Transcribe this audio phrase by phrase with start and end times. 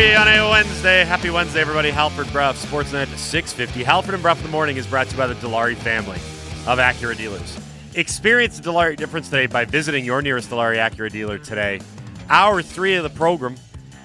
[0.00, 1.04] 803 on a Wednesday.
[1.04, 1.90] Happy Wednesday, everybody.
[1.90, 3.84] Halford Brough, Sportsnet 650.
[3.84, 6.16] Halford and Brough in the morning is brought to you by the Dilawri family
[6.66, 7.58] of Acura dealers.
[7.94, 11.82] Experience the Dilawri difference today by visiting your nearest Dilawri Acura dealer today.
[12.30, 13.56] Hour three of the program.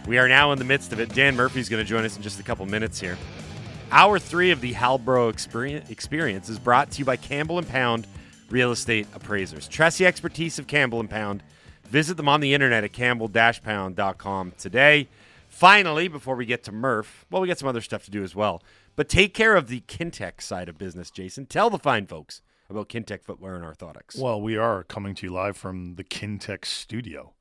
[0.05, 1.15] We are now in the midst of it.
[1.15, 3.17] Dan Murphy's going to join us in just a couple minutes here.
[3.89, 8.05] Hour three of the Halbro experience, experience is brought to you by Campbell and Pound
[8.49, 9.69] Real Estate Appraisers.
[9.69, 11.41] Trust the expertise of Campbell and Pound.
[11.85, 15.07] Visit them on the internet at campbell-pound.com today.
[15.55, 18.35] Finally, before we get to Murph, well, we got some other stuff to do as
[18.35, 18.61] well.
[18.97, 21.45] But take care of the Kintec side of business, Jason.
[21.45, 24.19] Tell the fine folks about Kintec footwear and orthotics.
[24.19, 27.31] Well, we are coming to you live from the Kintec studio.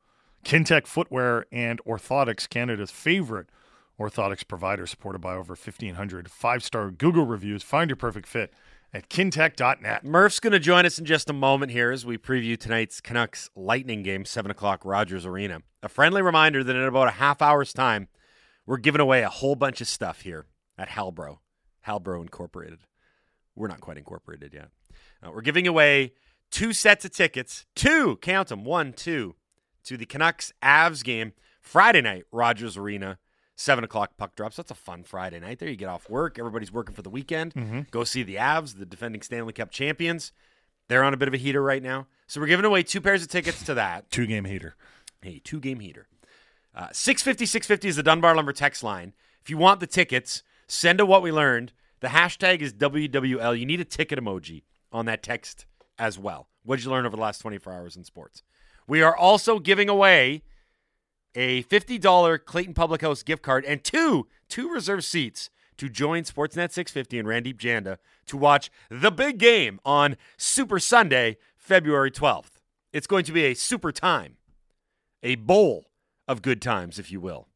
[0.45, 3.49] Kintec Footwear and Orthotics, Canada's favorite
[3.99, 7.65] orthotics provider, supported by over 1,500 five star Google reviews.
[7.65, 8.55] Find your perfect fit
[8.95, 10.05] at kintec.net.
[10.05, 13.51] Murph's going to join us in just a moment here as we preview tonight's Canucks
[13.57, 15.63] Lightning game, 7 o'clock, Rogers Arena.
[15.83, 18.07] A friendly reminder that in about a half hour's time,
[18.65, 20.47] we're giving away a whole bunch of stuff here
[20.79, 21.39] at Halbro,
[21.87, 22.79] Halbro Incorporated.
[23.57, 24.69] We're not quite incorporated yet.
[25.23, 26.13] Uh, we're giving away
[26.51, 29.35] two sets of tickets, two, count them, one, two,
[29.85, 33.19] to the Canucks Avs game Friday night, Rogers Arena.
[33.57, 34.57] Seven o'clock puck drops.
[34.57, 35.61] That's a fun Friday night.
[35.61, 36.39] There you get off work.
[36.39, 37.55] Everybody's working for the weekend.
[37.55, 37.81] Mm-hmm.
[37.91, 40.33] Go see the Avs, the defending Stanley Cup champions.
[40.89, 42.07] They're on a bit of a heater right now.
[42.27, 44.11] So we're giving away two pairs of tickets to that.
[44.11, 44.77] Two game heater.
[45.23, 46.09] Hey, two game heater.
[46.75, 49.15] Uh, 650 650 is the Dunbar Lumber text line.
[49.41, 51.73] If you want the tickets, send a what we learned.
[52.01, 53.59] The hashtag is WWL.
[53.59, 55.67] You need a ticket emoji on that text
[55.99, 56.49] as well.
[56.65, 58.43] What did you learn over the last 24 hours in sports?
[58.87, 60.43] We are also giving away
[61.35, 66.71] a $50 Clayton Public House gift card and two two reserve seats to join Sportsnet
[66.71, 72.61] 650 and Randeep Janda to watch the big game on Super Sunday, February 12th.
[72.93, 74.37] It's going to be a super time,
[75.23, 75.87] a bowl
[76.29, 77.49] of good times, if you will.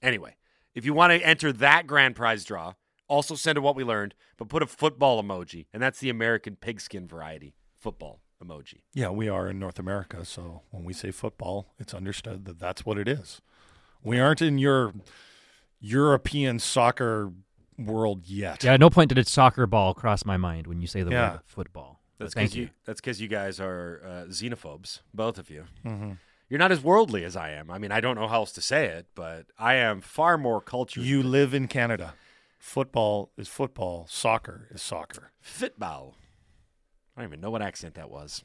[0.00, 0.36] Anyway,
[0.74, 2.74] if you want to enter that grand prize draw,
[3.08, 6.56] also send a what we learned, but put a football emoji, and that's the American
[6.56, 8.80] pigskin variety football emoji.
[8.92, 12.84] Yeah, we are in North America, so when we say football, it's understood that that's
[12.84, 13.40] what it is.
[14.02, 14.92] We aren't in your
[15.80, 17.32] European soccer
[17.78, 18.64] world yet.
[18.64, 21.10] Yeah, at no point did a soccer ball cross my mind when you say the
[21.10, 21.32] Yeah.
[21.32, 22.00] word football.
[22.18, 22.70] That's Thank because you.
[22.84, 25.64] That's because you guys are uh, xenophobes, both of you.
[25.84, 26.12] Mm-hmm.
[26.48, 27.70] You're not as worldly as I am.
[27.70, 30.60] I mean, I don't know how else to say it, but I am far more
[30.60, 31.02] cultured.
[31.02, 32.14] You live in Canada.
[32.58, 34.06] Football is football.
[34.08, 35.32] Soccer is soccer.
[35.40, 36.14] Fitball.
[37.16, 38.44] I don't even know what accent that was.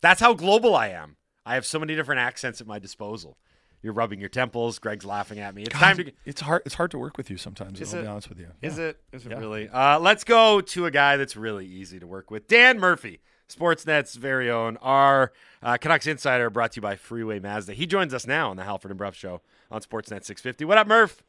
[0.00, 1.16] That's how global I am.
[1.46, 3.36] I have so many different accents at my disposal.
[3.82, 4.78] You're rubbing your temples.
[4.78, 5.62] Greg's laughing at me.
[5.62, 6.12] It's time to.
[6.26, 6.62] It's hard.
[6.66, 7.80] It's hard to work with you sometimes.
[7.80, 8.02] Is I'll it?
[8.02, 8.48] be honest with you.
[8.60, 8.84] Is Yeah.
[8.86, 9.00] it?
[9.12, 9.38] Is it Yeah.
[9.38, 9.68] really?
[9.70, 12.46] Uh, let's go to a guy that's really easy to work with.
[12.46, 15.32] Dan Murphy, Sportsnet's very own, our
[15.62, 17.72] uh, Canucks insider, brought to you by Freeway Mazda.
[17.72, 19.40] He joins us now on the Halford and Brough Show
[19.70, 20.64] on Sportsnet 650.
[20.66, 21.22] What up, Murph?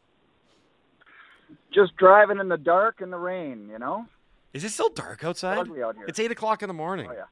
[1.73, 4.05] just driving in the dark and the rain, you know?
[4.53, 5.57] Is it still dark outside?
[5.59, 6.05] Ugly out here.
[6.07, 7.07] It's eight o'clock in the morning.
[7.09, 7.23] Oh yeah.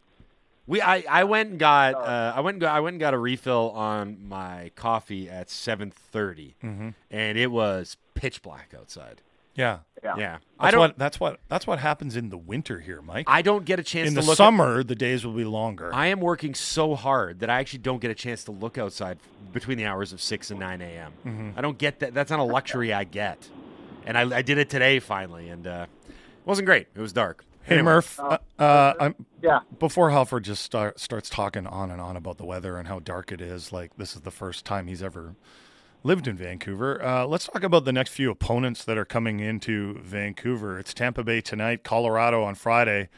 [0.68, 3.14] We I, I went and got uh, I went and got, I went and got
[3.14, 6.94] a refill on my coffee at seven Mhm.
[7.10, 9.22] and it was pitch black outside.
[9.56, 9.80] Yeah.
[10.04, 10.16] Yeah.
[10.18, 10.98] Yeah, That's I don't what.
[10.98, 11.40] That's what.
[11.50, 13.26] That's what happens in the winter here, Mike.
[13.28, 14.38] I don't get a chance in to the look.
[14.38, 15.90] summer, the days will be longer.
[15.94, 19.18] I am working so hard that I actually don't get a chance to look outside
[19.52, 21.12] between the hours of six and nine a.m.
[21.26, 21.54] Mhm.
[21.58, 22.14] I don't get that.
[22.14, 23.50] That's not a luxury I get,
[24.06, 25.99] and I, I did it today finally, and uh, it
[26.46, 26.88] wasn't great.
[26.96, 27.46] It was dark.
[27.64, 27.92] Hey Anyway.
[27.94, 29.60] Murph, uh, uh, I'm, Yeah.
[29.80, 33.32] before Halford just start, starts talking on and on about the weather and how dark
[33.32, 35.36] it is, like this is the first time he's ever
[36.04, 37.04] lived in Vancouver.
[37.04, 40.80] Uh, let's talk about the next few opponents that are coming into Vancouver.
[40.80, 43.10] It's Tampa Bay tonight, Colorado on Friday,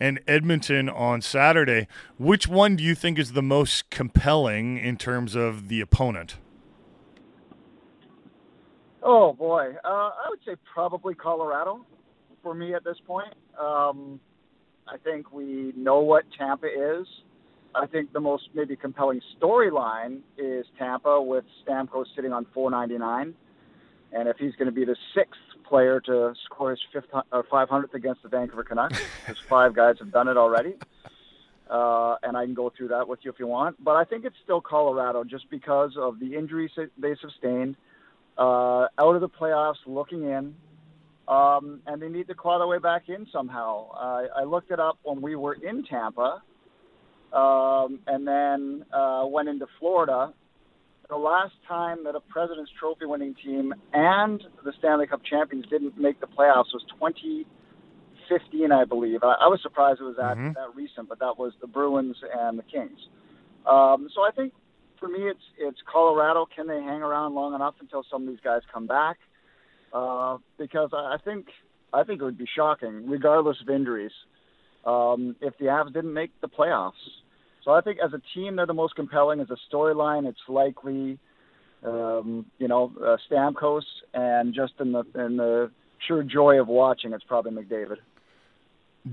[0.00, 1.88] and Edmonton on Saturday.
[2.16, 6.36] Which one do you think is the most compelling in terms of the opponent?
[9.02, 11.84] Oh boy, uh, I would say probably Colorado
[12.48, 13.34] for me at this point.
[13.60, 14.18] Um,
[14.86, 17.06] I think we know what Tampa is.
[17.74, 23.34] I think the most maybe compelling storyline is Tampa with Stamkos sitting on 499,
[24.14, 27.92] and if he's going to be the sixth player to score his fifth or 500th
[27.92, 30.76] against the Vancouver Canucks, because five guys have done it already.
[31.68, 34.24] Uh, and I can go through that with you if you want, but I think
[34.24, 37.76] it's still Colorado just because of the injuries they sustained
[38.38, 40.54] uh, out of the playoffs, looking in,
[41.28, 43.90] um, and they need to claw their way back in somehow.
[43.90, 46.42] Uh, I looked it up when we were in Tampa,
[47.32, 50.32] um, and then uh, went into Florida.
[51.10, 55.98] The last time that a President's Trophy winning team and the Stanley Cup champions didn't
[55.98, 59.22] make the playoffs was 2015, I believe.
[59.22, 60.54] I, I was surprised it was that Mhm.
[60.54, 63.08] that recent, but that was the Bruins and the Kings.
[63.66, 64.52] Um, so I think
[64.98, 66.46] for me, it's it's Colorado.
[66.54, 69.18] Can they hang around long enough until some of these guys come back?
[69.92, 71.46] Uh, because I think
[71.92, 74.12] I think it would be shocking, regardless of injuries,
[74.84, 76.92] um, if the Avs didn't make the playoffs.
[77.64, 79.40] So I think as a team, they're the most compelling.
[79.40, 81.18] As a storyline, it's likely,
[81.84, 83.82] um, you know, uh, Stamkos,
[84.12, 85.70] and just in the in the
[86.06, 87.96] pure joy of watching, it's probably McDavid.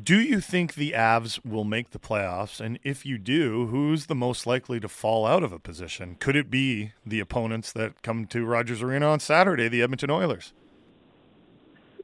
[0.04, 2.60] Do you think the Avs will make the playoffs?
[2.60, 6.18] And if you do, who's the most likely to fall out of a position?
[6.19, 10.51] Could it be the opponents that come to Rogers Arena on Saturday, the Edmonton Oilers?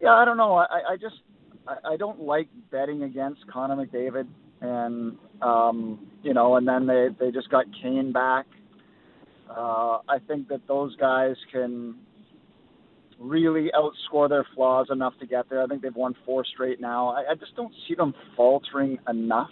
[0.01, 0.55] Yeah, I don't know.
[0.55, 1.15] I, I just
[1.67, 4.27] I, I don't like betting against Connor McDavid,
[4.61, 8.45] and um, you know, and then they they just got Kane back.
[9.49, 11.95] Uh, I think that those guys can
[13.19, 15.61] really outscore their flaws enough to get there.
[15.61, 17.09] I think they've won four straight now.
[17.09, 19.49] I, I just don't see them faltering enough.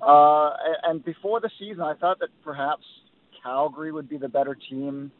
[0.00, 0.50] Uh,
[0.84, 2.84] and before the season, I thought that perhaps
[3.42, 5.10] Calgary would be the better team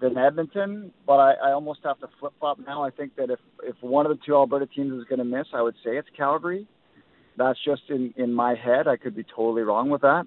[0.00, 2.82] than Edmonton, but I, I almost have to flip flop now.
[2.84, 5.46] I think that if if one of the two Alberta teams is going to miss,
[5.54, 6.66] I would say it's Calgary.
[7.36, 8.88] That's just in in my head.
[8.88, 10.26] I could be totally wrong with that,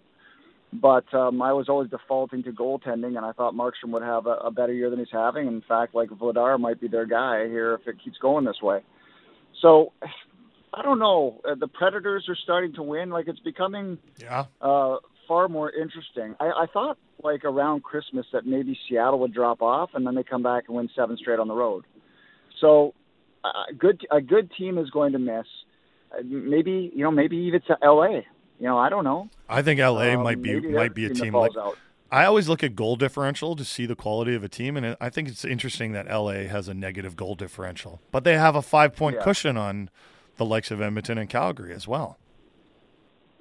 [0.71, 4.35] but um, I was always defaulting to goaltending, and I thought Markstrom would have a,
[4.45, 5.47] a better year than he's having.
[5.47, 8.81] In fact, like Vladar might be their guy here if it keeps going this way.
[9.61, 9.91] So.
[10.75, 11.39] I don't know.
[11.47, 13.11] Uh, the Predators are starting to win.
[13.11, 14.45] Like it's becoming Yeah.
[14.59, 14.95] uh,
[15.27, 16.33] far more interesting.
[16.39, 20.23] I, I thought like around Christmas that maybe Seattle would drop off and then they
[20.23, 21.85] come back and win seven straight on the road.
[22.61, 22.93] So
[23.43, 25.45] uh, good a good team is going to miss.
[26.11, 28.25] Uh, maybe you know maybe even to L.A.
[28.59, 29.29] You know I don't know.
[29.49, 31.77] I think LA Um, might be might be a that team like out.
[32.11, 35.09] I always look at goal differential to see the quality of a team, and I
[35.09, 38.95] think it's interesting that LA has a negative goal differential, but they have a five
[38.95, 39.23] point Yeah.
[39.23, 39.89] cushion on
[40.37, 42.17] the likes of Edmonton and Calgary as well.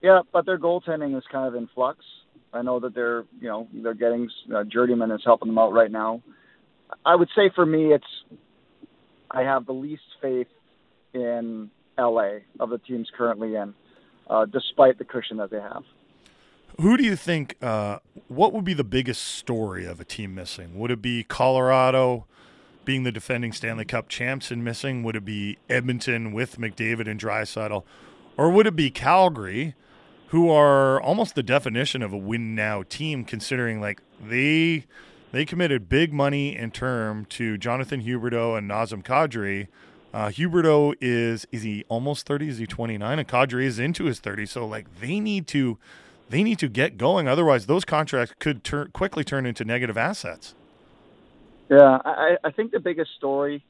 [0.03, 2.05] Yeah, but their goaltending is kind of in flux.
[2.53, 5.91] I know that they're, you know, they're getting uh, Journeyman is helping them out right
[5.91, 6.23] now.
[7.07, 8.05] I would say for me, it's
[9.31, 10.49] I have the least faith
[11.15, 13.75] in LA of the teams currently in,
[14.29, 15.83] uh, despite the cushion that they have.
[16.81, 17.57] Who do you think?
[17.63, 20.79] Uh, what would be the biggest story of a team missing?
[20.79, 22.27] Would it be Colorado
[22.85, 25.03] being the defending Stanley Cup champs and missing?
[25.03, 27.85] Would it be Edmonton with McDavid and Draisaitl,
[28.37, 29.75] or would it be Calgary,
[30.33, 34.87] who are almost the definition of a win now team, considering like they
[35.31, 39.69] they committed big money in term to Jonathan Huberdeau and Nazem Kadri.
[40.15, 42.49] Uh, Huberdeau is is he almost thirty?
[42.49, 43.19] Is he twenty nine?
[43.19, 44.47] And Kadri is into his thirty.
[44.47, 45.77] So like they need to
[46.31, 47.29] they need to get going.
[47.29, 50.55] Otherwise, those contracts could turn quickly turn into negative assets.
[51.69, 53.63] Yeah, I, I think the biggest story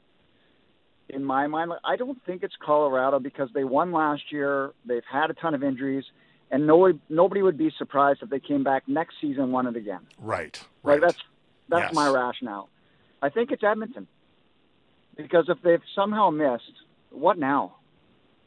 [1.09, 4.71] in my mind, I don't think it's Colorado because they won last year.
[4.85, 6.05] They've had a ton of injuries,
[6.53, 10.01] and nobody nobody would be surprised if they came back next season won it again.
[10.19, 10.57] Right.
[10.83, 11.17] Like that's
[11.67, 11.93] that's Yes.
[11.93, 12.69] my rationale.
[13.21, 14.07] I think it's Edmonton
[15.17, 16.71] because if they've somehow missed,
[17.11, 17.75] what now?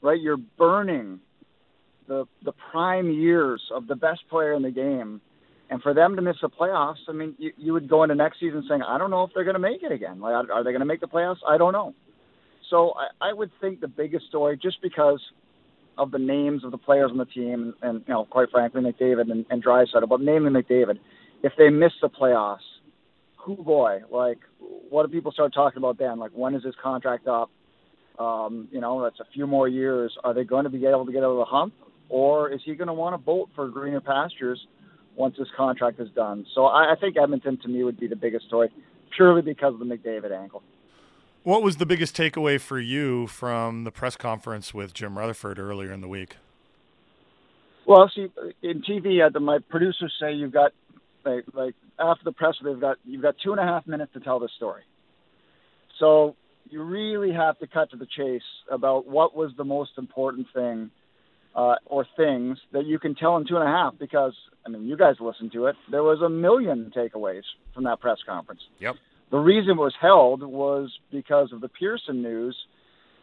[0.02, 1.20] Right, you're burning
[2.06, 5.20] the the prime years of the best player in the game,
[5.68, 8.38] and for them to miss the playoffs, I mean, you, you would go into next
[8.38, 10.20] season saying, I don't know if they're going to make it again.
[10.20, 11.38] Like, are are they going to make the playoffs?
[11.48, 11.94] I don't know.
[12.70, 15.20] So I, I would think the biggest story, just because
[15.98, 19.30] of the names of the players on the team, and you know, quite frankly, McDavid
[19.30, 20.98] and, and Draisaitl, but namely McDavid,
[21.42, 22.58] if they miss the playoffs,
[23.38, 24.38] who boy, like,
[24.90, 26.18] what do people start talking about then?
[26.18, 27.50] Like, when is his contract up?
[28.18, 30.16] Um, you know, that's a few more years.
[30.24, 31.74] Are they going to be able to get over the hump,
[32.08, 34.66] or is he going to want to bolt for greener pastures
[35.14, 36.46] once his contract is done?
[36.54, 38.68] So I, I think Edmonton to me would be the biggest story,
[39.14, 40.62] purely because of the McDavid angle.
[41.46, 45.92] What was the biggest takeaway for you from the press conference with Jim Rutherford earlier
[45.92, 46.38] in the week?
[47.86, 48.26] Well, see,
[48.64, 50.72] in TV, the, my producers say you've got
[51.24, 54.18] like, like after the press, they've got you've got two and a half minutes to
[54.18, 54.82] tell the story.
[56.00, 56.34] So
[56.68, 60.90] you really have to cut to the chase about what was the most important thing
[61.54, 63.94] uh, or things that you can tell in two and a half.
[64.00, 64.34] Because
[64.66, 65.76] I mean, you guys listened to it.
[65.92, 68.62] There was a million takeaways from that press conference.
[68.80, 68.96] Yep.
[69.30, 72.56] The reason it was held was because of the Pearson news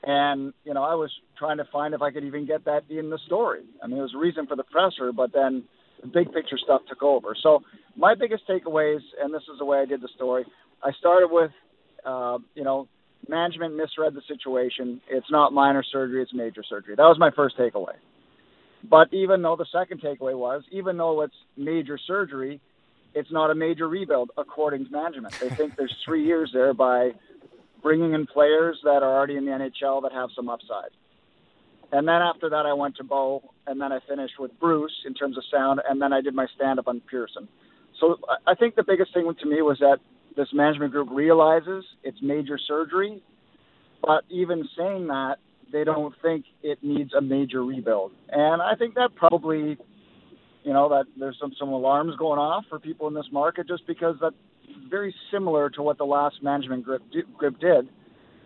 [0.04, 3.10] and, you know, I was trying to find if I could even get that in
[3.10, 3.64] the story.
[3.82, 5.64] I mean, it was a reason for the presser, but then
[6.02, 7.36] the big picture stuff took over.
[7.42, 7.62] So
[7.96, 10.46] my biggest takeaways, and this is the way I did the story,
[10.84, 11.52] I started with,
[12.06, 12.90] uh, you know,
[13.30, 15.00] management misread the situation.
[15.10, 16.96] It's not minor surgery, it's major surgery.
[16.98, 17.96] That was my first takeaway.
[18.90, 22.60] But even though the second takeaway was, even though it's major surgery,
[23.16, 25.34] it's not a major rebuild, according to management.
[25.40, 27.12] They think there's three years there by
[27.82, 30.92] bringing in players that are already in the NHL that have some upside.
[31.92, 35.14] And then after that, I went to Bo, and then I finished with Bruce in
[35.14, 37.48] terms of sound, and then I did my stand up on Pearson.
[38.00, 38.18] So
[38.48, 40.00] I think the biggest thing to me was that
[40.36, 43.22] this management group realizes it's major surgery,
[44.02, 45.38] but even saying that,
[45.72, 48.12] they don't think it needs a major rebuild.
[48.30, 49.78] And I think that probably,
[50.64, 53.86] you know, that there's some, some alarms going off for people in this market just
[53.88, 54.36] because that's
[54.90, 57.02] very similar to what the last management group,
[57.38, 57.90] group did.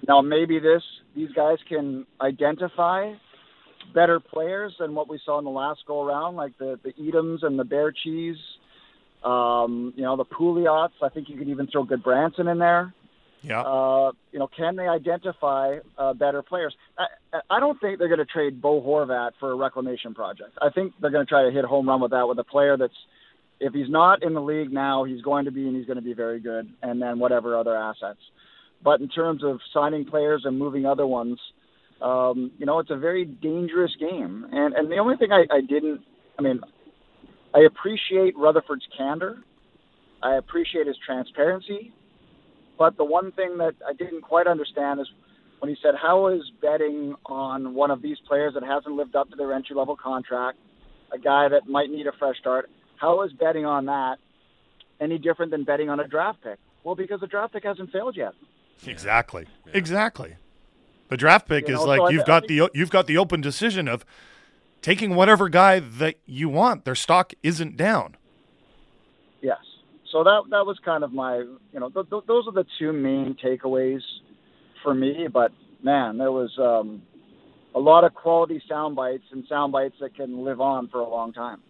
[0.08, 0.84] Now, maybe this
[1.16, 3.14] these guys can identify
[3.94, 7.44] better players than what we saw in the last go around, like the the Etems
[7.44, 8.38] and the Baertschis,
[9.28, 10.92] um, you know, the Pouliots.
[11.02, 12.94] I think you could even throw Gudbranson in there.
[13.42, 13.62] Yeah.
[13.62, 16.76] Uh, you know, can they identify uh, better players?
[16.98, 17.06] I,
[17.50, 20.58] I don't think they're going to trade Bo Horvat for a reclamation project.
[20.62, 22.78] I think they're going to try to hit home run with that with a player
[22.78, 22.98] that's,
[23.60, 26.04] if he's not in the league now, he's going to be and he's going to
[26.04, 28.20] be very good, and then whatever other assets.
[28.84, 31.40] But in terms of signing players and moving other ones,
[32.02, 34.46] um, you know, it's a very dangerous game.
[34.52, 36.02] And and the only thing I, I didn't,
[36.38, 36.60] I mean,
[37.56, 39.38] I appreciate Rutherford's candor.
[40.22, 41.92] I appreciate his transparency.
[42.78, 45.08] But the one thing that I didn't quite understand is
[45.60, 49.30] when he said, How is betting on one of these players that hasn't lived up
[49.32, 50.58] to their entry level contract,
[51.12, 54.18] a guy that might need a fresh start, how is betting on that
[55.00, 56.60] any different than betting on a draft pick?
[56.84, 58.34] Well, because the draft pick hasn't failed yet.
[58.86, 59.46] Exactly.
[59.66, 59.72] Yeah.
[59.76, 60.36] Exactly.
[61.10, 63.08] The draft pick you is know, like so you've I, got I the you've got
[63.08, 64.06] the open decision of
[64.82, 66.86] taking whatever guy that you want.
[66.86, 68.18] Their stock isn't down.
[70.12, 72.94] So that that was kind of my, you know, th- th- those are the two
[72.94, 74.02] main takeaways
[74.84, 75.28] for me.
[75.32, 75.52] But
[75.84, 77.02] man, there was um,
[77.76, 81.10] a lot of quality sound bites and sound bites that can live on for a
[81.10, 81.62] long time.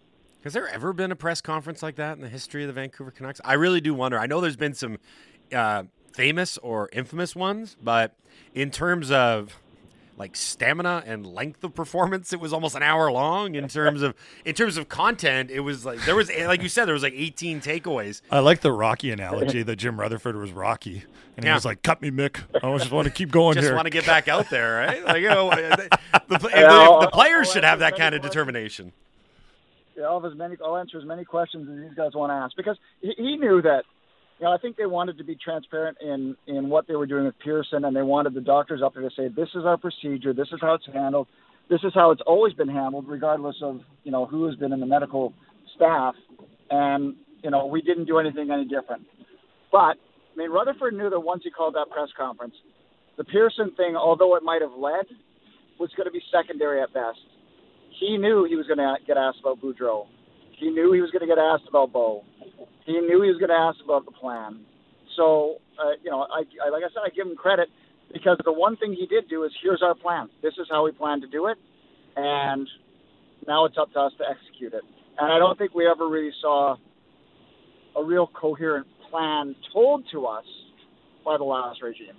[0.44, 3.10] Has there ever been a press conference like that in the history of the Vancouver
[3.10, 3.40] Canucks?
[3.44, 4.18] I really do wonder.
[4.18, 4.98] I know there's been some
[5.52, 8.14] uh, famous or infamous ones, but
[8.54, 9.58] in terms of
[10.18, 14.14] like stamina and length of performance it was almost an hour long in terms of
[14.44, 15.50] in terms of content.
[15.50, 18.20] It was like there was like you said there was like 18 takeaways.
[18.30, 21.04] I like the rocky analogy that jim rutherford was rocky
[21.36, 22.40] and he was like cut me mick.
[22.62, 23.74] I just want to keep going just here.
[23.74, 25.04] want to get back out there right?
[25.04, 25.88] Like you know the,
[26.28, 28.92] the, the, the players should have that kind of determination.
[29.96, 32.56] Yeah, I'll, as many, I'll answer as many questions as these guys want to ask
[32.56, 33.84] because he, he knew that
[34.38, 37.24] you know, I think they wanted to be transparent in in what they were doing
[37.24, 40.32] with Pearson, and they wanted the doctors up there to say, "This is our procedure.
[40.32, 41.26] This is how it's handled.
[41.68, 44.80] This is how it's always been handled, regardless of you know who has been in
[44.80, 45.32] the medical
[45.74, 46.14] staff."
[46.70, 49.02] And you know, we didn't do anything any different.
[49.72, 52.54] But I mean, Rutherford knew that once he called that press conference,
[53.16, 55.06] the Pearson thing, although it might have led,
[55.80, 57.18] was going to be secondary at best.
[57.98, 60.06] He knew he was going to get asked about Boudreau.
[60.58, 62.24] He knew he was going to get asked about Bo.
[62.84, 64.60] He knew he was going to ask about the plan.
[65.16, 67.68] So, uh, you know, I, I, like I said, I give him credit
[68.12, 70.28] because the one thing he did do is here's our plan.
[70.42, 71.58] This is how we plan to do it,
[72.16, 72.66] and
[73.46, 74.82] now it's up to us to execute it.
[75.18, 76.76] And I don't think we ever really saw
[77.96, 80.44] a real coherent plan told to us
[81.24, 82.16] by the last regime.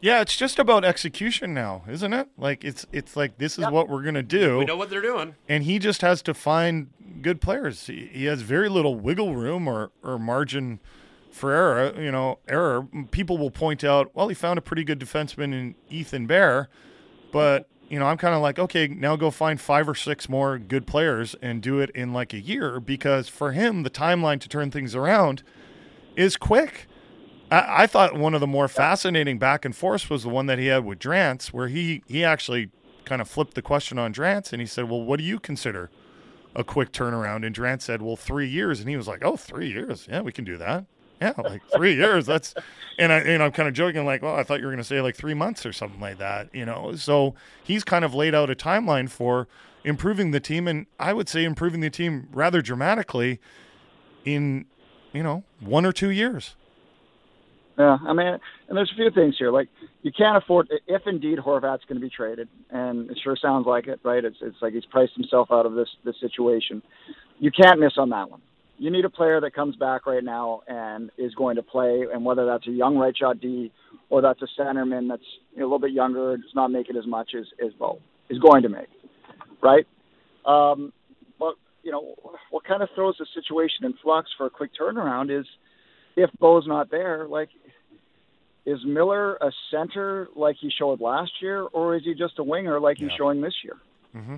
[0.00, 2.28] Yeah, it's just about execution now, isn't it?
[2.38, 3.72] Like it's it's like this is yep.
[3.72, 4.58] what we're gonna do.
[4.58, 6.88] We know what they're doing, and he just has to find
[7.22, 7.86] good players.
[7.86, 10.80] He, he has very little wiggle room or or margin
[11.30, 12.00] for error.
[12.00, 12.86] You know, error.
[13.10, 16.68] People will point out, well, he found a pretty good defenseman in Ethan Bear,
[17.30, 20.58] but you know, I'm kind of like, okay, now go find five or six more
[20.58, 24.48] good players and do it in like a year because for him, the timeline to
[24.48, 25.42] turn things around
[26.16, 26.86] is quick.
[27.50, 30.58] I, I thought one of the more fascinating back and forths was the one that
[30.58, 32.70] he had with Drance, where he he actually
[33.04, 35.90] kind of flipped the question on Drance and he said, "Well, what do you consider
[36.54, 39.68] a quick turnaround?" And Drance said, "Well, three years." And he was like, "Oh, three
[39.68, 40.06] years?
[40.10, 40.86] Yeah, we can do that."
[41.20, 42.24] Yeah, like three years.
[42.24, 42.54] That's
[42.98, 44.88] and I and I'm kind of joking, like, well, I thought you were going to
[44.88, 46.94] say like three months or something like that, you know.
[46.96, 49.48] So he's kind of laid out a timeline for
[49.84, 53.40] improving the team, and I would say improving the team rather dramatically
[54.24, 54.66] in
[55.12, 56.54] you know one or two years.
[57.80, 59.50] Yeah, I mean, and there's a few things here.
[59.50, 59.68] Like,
[60.02, 63.86] you can't afford if indeed Horvat's going to be traded, and it sure sounds like
[63.86, 64.22] it, right?
[64.22, 66.82] It's it's like he's priced himself out of this this situation.
[67.38, 68.42] You can't miss on that one.
[68.76, 72.22] You need a player that comes back right now and is going to play, and
[72.22, 73.72] whether that's a young right shot D
[74.10, 75.22] or that's a centerman that's
[75.56, 78.62] a little bit younger, does not make it as much as as Bo is going
[78.64, 78.88] to make,
[79.62, 79.86] right?
[80.44, 80.92] Um,
[81.38, 82.14] but you know,
[82.50, 85.46] what kind of throws the situation in flux for a quick turnaround is
[86.16, 87.48] if Bo's not there, like
[88.66, 92.78] is Miller a center like he showed last year, or is he just a winger
[92.80, 93.08] like yeah.
[93.08, 93.76] he's showing this year?
[94.14, 94.36] Mm-hmm.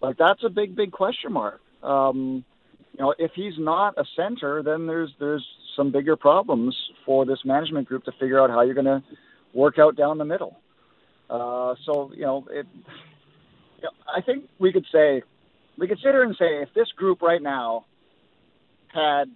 [0.00, 1.60] Like that's a big, big question mark.
[1.82, 2.44] Um,
[2.92, 5.46] you know, if he's not a center, then there's there's
[5.76, 9.02] some bigger problems for this management group to figure out how you're going to
[9.52, 10.56] work out down the middle.
[11.30, 12.66] Uh, so you know, it
[13.78, 15.22] you know, I think we could say,
[15.76, 17.84] we could sit here and say if this group right now
[18.88, 19.30] had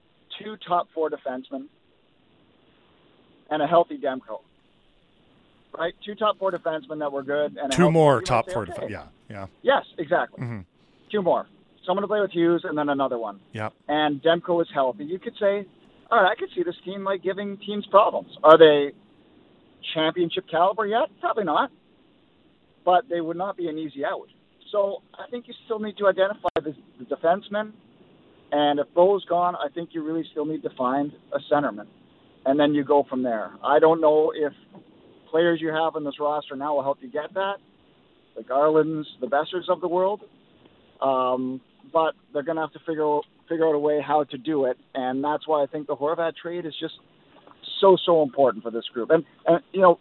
[0.44, 1.66] two top four defensemen
[3.50, 4.40] and a healthy Demko,
[5.78, 5.94] right?
[6.04, 8.62] Two top four defensemen that were good and a Two more top say, four.
[8.64, 8.80] okay.
[8.82, 10.42] Def- yeah, yeah, Yes, exactly.
[10.44, 10.64] Mhm.
[11.10, 11.46] Two more.
[11.86, 13.40] Someone to play with Hughes and then another one.
[13.52, 13.70] yeah.
[13.88, 15.04] And Demko is healthy.
[15.04, 15.66] You could say,
[16.10, 18.36] all right, I could see this team like giving teams problems.
[18.44, 18.92] Are they
[19.94, 21.08] championship caliber yet?
[21.20, 21.70] Probably not.
[22.84, 24.28] But they would not be an easy out.
[24.70, 27.72] So I think you still need to identify the, the defenseman.
[28.52, 31.86] And if Bo's gone, I think you really still need to find a centerman.
[32.44, 33.50] And then you go from there.
[33.64, 34.52] I don't know if
[35.30, 37.54] players you have in this roster now will help you get that.
[38.36, 40.20] The Garlands, the Boesers of the world.
[41.00, 41.60] Um,
[41.92, 44.76] but they're going to have to figure figure out a way how to do it,
[44.94, 46.94] and that's why I think the Horvat trade is just
[47.80, 49.10] so so important for this group.
[49.10, 49.98] And and you know,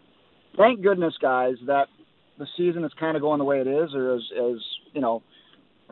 [0.57, 1.87] thank goodness, guys, that
[2.37, 4.59] the season is kind of going the way it is, or as as
[4.93, 5.23] you know,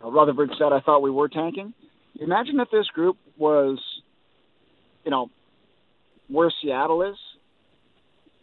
[0.03, 1.73] Rutherford said, I thought we were tanking.
[2.19, 3.79] Imagine if this group was,
[5.05, 5.29] you know,
[6.27, 7.15] where Seattle is,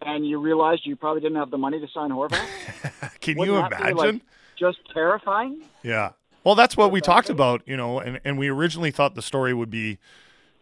[0.03, 2.41] and you realized you probably didn't have the money to sign Horvat.
[3.21, 4.23] Can Wouldn't you be, like, imagine?
[4.59, 5.63] just terrifying.
[5.83, 6.11] Yeah.
[6.45, 9.53] Well, that's what we talked about, you know, and, and we originally thought the story
[9.53, 9.99] would be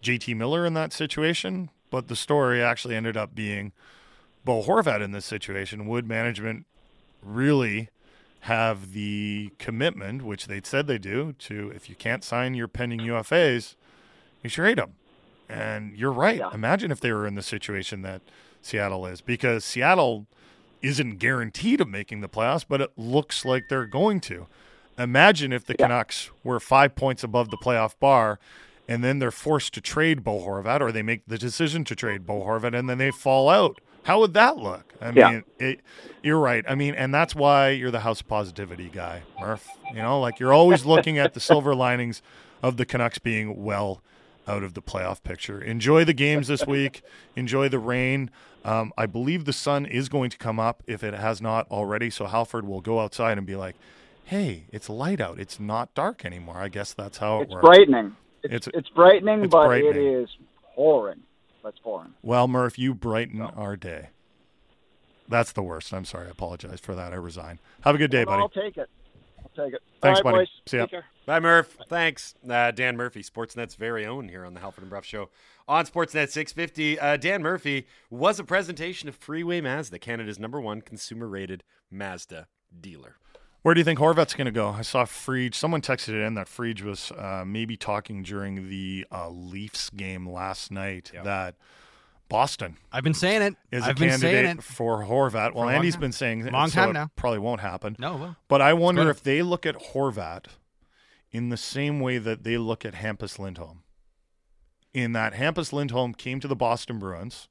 [0.03, 3.73] JT Miller in that situation, but the story actually ended up being
[4.45, 5.87] Bo Horvat in this situation.
[5.87, 6.67] Would management
[7.23, 7.91] really
[8.45, 13.01] have the commitment, which they said they do, to if you can't sign your pending
[13.01, 13.75] UFAs,
[14.43, 14.95] you should trade them?
[15.49, 16.39] And you're right.
[16.39, 16.51] Yeah.
[16.53, 18.21] Imagine if they were in the situation that
[18.61, 20.27] Seattle is, because Seattle
[20.83, 24.47] isn't guaranteed of making the playoffs, but it looks like they're going to.
[24.99, 25.87] Imagine if the Yeah.
[25.87, 28.39] Canucks were five points above the playoff bar,
[28.87, 32.27] and then they're forced to trade Bo Horvat, or they make the decision to trade
[32.27, 33.81] Bo Horvat, and then they fall out.
[34.05, 34.93] How would that look?
[35.01, 35.31] I Yeah.
[35.31, 35.81] mean, it,
[36.23, 36.65] you're right.
[36.69, 39.67] I mean, and that's why you're the house positivity guy, Murph.
[39.91, 42.23] You know, like you're always looking at the silver linings
[42.63, 44.03] of the Canucks being well
[44.47, 45.61] out of the playoff picture.
[45.61, 47.03] Enjoy the games this week.
[47.35, 48.31] Enjoy the rain.
[48.65, 52.09] Um, I believe the sun is going to come up if it has not already.
[52.11, 53.75] So Halford will go outside and be like,
[54.25, 55.39] "Hey, it's light out.
[55.39, 57.65] It's not dark anymore." I guess that's how it It's works.
[57.67, 58.17] brightening.
[58.43, 59.97] It's, It's- it's, brightening, it's but brightening.
[59.97, 60.29] it is
[60.75, 61.21] pouring.
[61.65, 62.15] That's pouring.
[62.23, 64.11] Well, Murph, you brighten our day.
[65.29, 65.93] That's the worst.
[65.95, 66.27] I'm sorry.
[66.27, 67.13] I apologize for that.
[67.13, 67.59] I resign.
[67.81, 68.61] Have a good day, Well, I'll buddy.
[68.69, 68.91] take it.
[69.43, 69.83] I'll take it.
[70.03, 70.37] Thanks, All right, buddy.
[70.45, 70.49] boys.
[70.67, 70.83] See ya.
[70.85, 71.05] Take care.
[71.25, 71.79] Bye, Murph.
[71.89, 72.35] Thanks.
[72.49, 75.31] Uh, Dan Murphy, Sportsnet's very own here on the Halford and Brough Show
[75.67, 77.01] on Sportsnet 650.
[77.01, 82.49] Uh, Dan Murphy was a presentation of Freeway Mazda, Canada's number one consumer rated Mazda
[82.79, 83.17] dealer.
[83.65, 84.69] Where do you think Horvat's going to go?
[84.69, 85.55] I saw Freege.
[85.55, 90.29] Someone texted it in that Freege was uh, maybe talking during the uh, Leafs game
[90.29, 91.55] last night that
[92.29, 93.55] Boston I've been saying it.
[93.73, 94.63] is I've a been saying candidate it.
[94.63, 95.55] for Horvat.
[95.55, 97.11] Well, long Andy's been saying Long so time it now.
[97.17, 97.97] Probably won't happen.
[97.99, 100.45] No, well, But I wonder if they look at Horvat
[101.33, 103.83] in the same way that they look at Hampus Lindholm.
[104.93, 107.49] In that Hampus Lindholm came to the Boston Bruins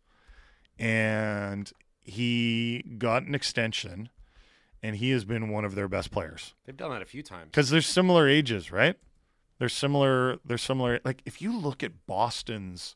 [0.78, 1.71] and
[2.04, 4.10] he got an extension
[4.84, 7.46] and he has been one of their best players They've done that a few times.
[7.52, 8.98] because they're similar ages, right?
[9.60, 10.39] They're similar.
[10.43, 11.00] They're similar.
[11.06, 12.96] Like if you look at Boston's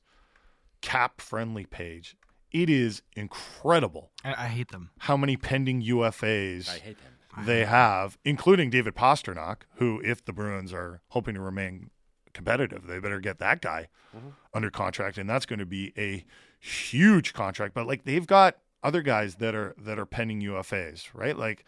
[0.81, 2.15] cap friendly page,
[2.51, 4.91] it is incredible I, I hate them.
[4.99, 7.45] how many pending UFAs I hate them.
[7.45, 11.89] they have, including David Pastrnak, who, if the Bruins are hoping to remain
[12.33, 14.29] competitive, they better get that guy mm-hmm.
[14.53, 16.25] under contract, and that's going to be a
[16.59, 17.73] huge contract.
[17.73, 21.37] But like they've got other guys that are that are pending UFAs, right?
[21.37, 21.65] Like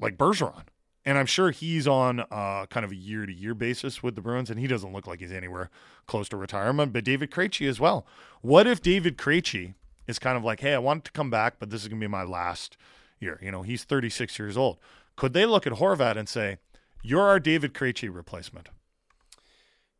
[0.00, 0.64] like Bergeron,
[1.04, 4.20] and I'm sure he's on uh, kind of a year to year basis with the
[4.20, 5.70] Bruins, and he doesn't look like he's anywhere
[6.06, 6.92] close to retirement.
[6.92, 8.06] But David Krejci as well.
[8.40, 9.74] What if David Krejci
[10.06, 12.04] is kind of like, hey, I want to come back, but this is going to
[12.04, 12.76] be my last
[13.20, 13.38] year.
[13.42, 14.78] You know, he's 36 years old.
[15.16, 16.58] Could they look at Horvat and say,
[17.02, 18.68] you're our David Krejci replacement?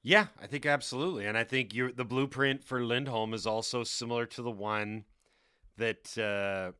[0.02, 4.42] Yeah, I think absolutely, and I think the blueprint for Lindholm is also similar to
[4.42, 5.04] the one
[5.78, 6.72] that uh,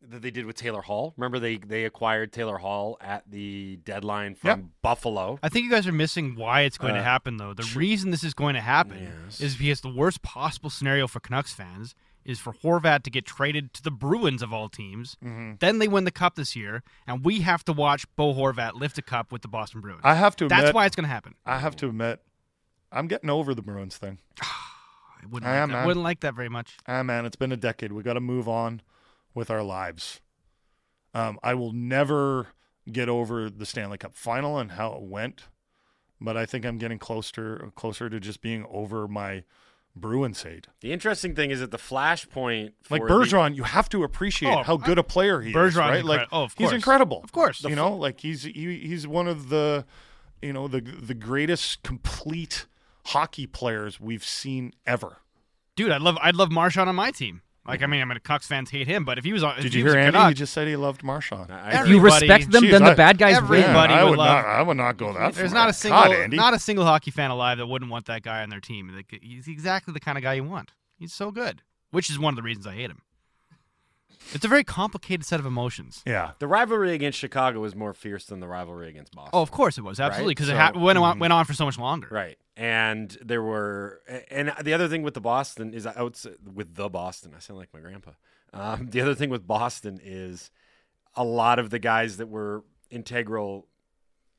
[0.00, 1.12] that they did with Taylor Hall.
[1.16, 4.60] Remember they they acquired Taylor Hall at the deadline from Yep.
[4.82, 5.38] Buffalo.
[5.42, 7.52] I think you guys are missing why it's going Uh, to happen, though.
[7.54, 9.40] The reason this is going to happen Yes.
[9.40, 13.72] is because the worst possible scenario for Canucks fans is for Horvat to get traded
[13.72, 15.16] to the Bruins of all teams.
[15.24, 15.54] Mm-hmm.
[15.60, 18.98] Then they win the cup this year, and we have to watch Bo Horvat lift
[18.98, 20.02] a cup with the Boston Bruins.
[20.04, 21.34] I have to admit, That's why it's going to happen.
[21.46, 22.20] I have to admit,
[22.92, 24.18] I'm getting over the Bruins thing.
[25.22, 25.74] I wouldn't, I like am, that.
[25.78, 25.86] man.
[25.86, 26.76] wouldn't like that very much.
[26.86, 27.92] Ah, man, it's been a decade.
[27.92, 28.82] We got to move on
[29.34, 30.20] with our lives.
[31.14, 32.48] Um, I will never
[32.90, 35.44] get over the Stanley Cup final and how it went,
[36.20, 39.44] but I think I'm getting closer closer to just being over my
[39.96, 40.68] Bruins hate.
[40.80, 44.52] The interesting thing is that the flashpoint for Like the- Bergeron, you have to appreciate
[44.52, 46.04] Oh, how good a player he is, Bergeron's right?
[46.04, 47.20] Like oh, of he's incredible.
[47.24, 47.64] Of course.
[47.64, 49.84] you know, like he's he, he's one of the
[50.40, 52.66] you know the the greatest complete
[53.08, 55.18] hockey players we've seen ever.
[55.76, 57.42] Dude, I'd love I'd love Marchand on my team.
[57.66, 59.62] Like I mean, I mean, Canucks fans hate him, but if he was on, if
[59.62, 60.12] Did he you was hear Andy?
[60.16, 61.52] Canuck- He just said he loved Marchand.
[61.52, 63.60] I- If you respect them, Jeez, then the I- bad guys win.
[63.62, 64.46] Everybody I would would love- not.
[64.46, 65.60] I would not go that There's far.
[65.60, 66.36] not a single, God, Andy.
[66.38, 68.88] not a single hockey fan alive that wouldn't want that guy on their team.
[68.96, 70.72] Like, he's exactly the kind of guy you want.
[70.98, 73.02] He's so good, which is one of the reasons I hate him.
[74.32, 76.02] It's a very complicated set of emotions.
[76.06, 76.32] yeah.
[76.38, 79.30] the rivalry against Chicago was more fierce than the rivalry against Boston.
[79.32, 81.54] Oh, of course it was absolutely because So- it ha- went on, went on for
[81.54, 82.08] so much longer.
[82.10, 82.38] Right.
[82.56, 84.00] And there were,
[84.30, 87.38] and the other thing with the Boston is I would say with the Boston, I
[87.40, 88.10] sound like my grandpa.
[88.52, 90.50] Um, the other thing with Boston is
[91.14, 93.66] a lot of the guys that were integral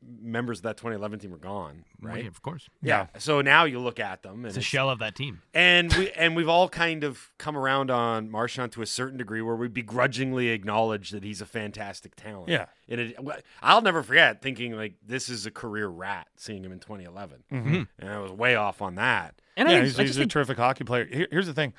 [0.02, 2.24] members of that 2011 team were gone, Well, right?
[2.24, 2.70] yeah, of course.
[2.82, 3.08] Yeah.
[3.18, 5.42] So now you look at them, and It's a it's- shell of that team.
[5.54, 9.42] and we and we've all kind of come around on Marchand to a certain degree,
[9.42, 12.50] where we begrudgingly acknowledge that he's a fantastic talent.
[12.50, 12.68] Yeah.
[12.88, 13.18] And it,
[13.62, 17.88] I'll never forget thinking like this is a career rat, seeing him in 2011, Mhm.
[18.00, 19.36] and I was way off on that.
[19.58, 21.06] And yeah, think- he's, I he's just a think terrific hockey player.
[21.06, 21.74] Here, here's the thing: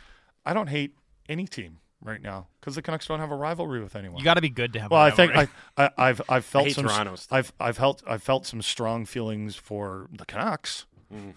[0.45, 0.95] I don't hate
[1.29, 4.19] any team right now because the Canucks don't have a rivalry with anyone.
[4.19, 4.91] You got to be good to have.
[4.91, 5.49] well, a I think rivalry.
[5.77, 7.39] I, I, I've I've felt hate some Toronto still.
[7.39, 10.87] I've I've felt I've felt some strong feelings for the Canucks.
[11.13, 11.35] Mm.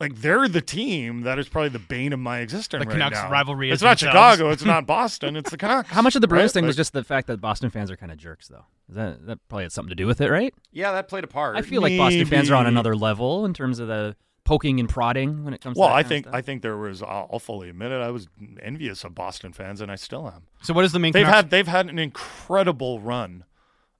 [0.00, 2.84] Like they're the team that is probably the bane of my existence.
[2.84, 3.30] The right Canucks now.
[3.30, 4.36] rivalry It's is not themselves.
[4.36, 4.50] Chicago.
[4.50, 5.34] It's not Boston.
[5.36, 5.90] It's the Canucks.
[5.90, 6.54] how much of the Bruins right?
[6.60, 8.64] thing was just the fact that Boston fans are kind of jerks, though?
[8.88, 10.54] Is that that probably had something to do with it, right?
[10.72, 11.56] Yeah, that played a part.
[11.56, 14.88] I feel like Boston fans are on another level in terms of the poking and
[14.88, 15.76] prodding when it comes.
[15.76, 16.26] Well, to that I think.
[16.32, 17.02] I think there was.
[17.02, 18.00] I'll I'll fully admit it.
[18.00, 18.28] I was
[18.62, 20.44] envious of Boston fans, and I still am.
[20.62, 21.12] so what is the main?
[21.12, 23.44] They've had they've had an incredible run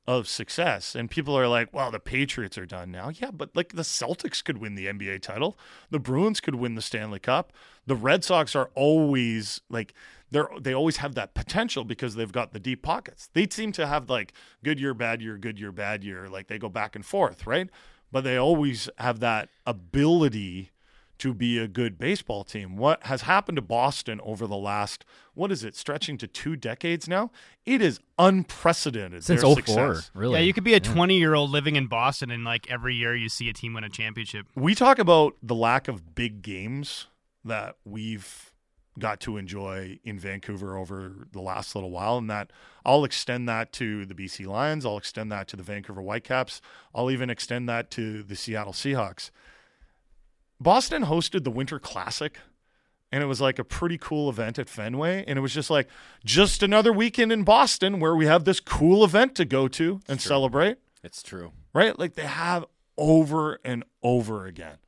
[0.06, 3.74] of success, and people are like, "Well, the Patriots are done now." Yeah, but like
[3.74, 5.58] the Celtics could win the NBA title,
[5.90, 7.52] the Bruins could win the Stanley Cup,
[7.88, 9.94] the Red Sox are always like
[10.30, 13.28] they're they always have that potential because they've got the deep pockets.
[13.32, 16.28] They seem to have like good year, bad year, good year, bad year.
[16.28, 17.68] Like they go back and forth, right?
[18.10, 20.70] But they always have that ability
[21.18, 22.76] to be a good baseball team.
[22.76, 27.08] What has happened to Boston over the last, what is it, stretching to two decades
[27.08, 27.30] now?
[27.66, 29.24] It is unprecedented.
[29.24, 30.10] since their 04, success.
[30.14, 30.34] really.
[30.34, 33.14] Yeah, you could be a 20 year old living in Boston, and like every year
[33.14, 34.46] you see a team win a championship.
[34.54, 37.08] We talk about the lack of big games
[37.44, 38.47] that we've
[38.98, 42.50] got to enjoy in Vancouver over the last little while, and that
[42.84, 44.84] I'll extend that to the BC Lions.
[44.84, 46.60] I'll extend that to the Vancouver Whitecaps.
[46.94, 49.30] I'll even extend that to the Seattle Seahawks.
[50.60, 52.38] Boston hosted the Winter Classic,
[53.12, 55.24] and it was like a pretty cool event at Fenway.
[55.26, 55.88] And it was just like
[56.24, 60.20] just another weekend in Boston where we have this cool event to go to and
[60.20, 61.52] celebrate, it's true.
[61.72, 61.98] right?
[61.98, 62.64] Like they have
[62.96, 64.78] over and over again.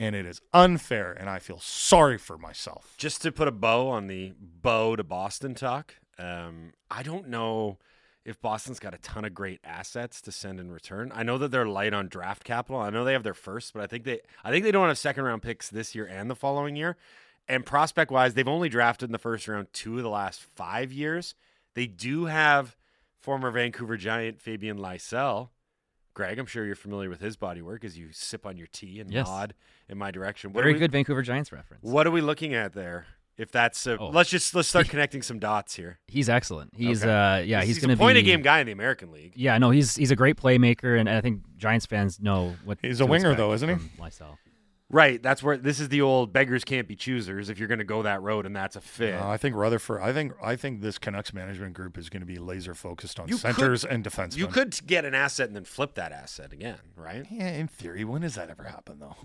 [0.00, 2.94] And it is unfair, and I feel sorry for myself.
[2.96, 7.76] Just to put a bow on the bow to Boston talk, um, I don't know
[8.24, 11.12] if Boston's got a ton of great assets to send in return.
[11.14, 12.80] I know that they're light on draft capital.
[12.80, 14.96] I know they have their first, but I think they I think they don't have
[14.96, 16.96] second round picks this year and the following year.
[17.46, 20.92] And prospect wise, they've only drafted in the first round two of the last five
[20.92, 21.34] years.
[21.74, 22.74] They do have
[23.18, 25.50] former Vancouver Giant Fabian Lysell.
[26.14, 29.00] Greg, I'm sure you're familiar with his body work as you sip on your tea
[29.00, 29.26] and Yes.
[29.26, 29.54] nod
[29.88, 30.52] in my direction.
[30.52, 31.82] What are Very we- good Vancouver Giants reference.
[31.84, 33.06] what are we looking at there?
[33.38, 34.10] If that's a, Oh.
[34.10, 35.98] let's just let's start connecting some dots here.
[36.08, 36.72] He's excellent.
[36.76, 37.10] He's Okay.
[37.10, 39.10] uh yeah, he's, he's, going a to point be of game guy in the American
[39.12, 39.32] League.
[39.34, 42.78] Yeah, no, he's he's a great playmaker, and I think Giants fans know what.
[42.82, 43.76] He's to a winger, though, isn't he?
[43.76, 44.36] from Lysell.
[44.92, 45.22] Right.
[45.22, 47.48] That's where this is the old beggars can't be choosers.
[47.48, 50.00] If you're going to go that road and that's a fit, I think Rutherford.
[50.02, 53.28] I think I think this Canucks management group is going to be laser focused on
[53.28, 54.36] You could- centers and defense.
[54.36, 57.24] you could get an asset and then flip that asset again, right?
[57.30, 58.04] yeah, in theory.
[58.04, 59.16] When does that ever happen, though?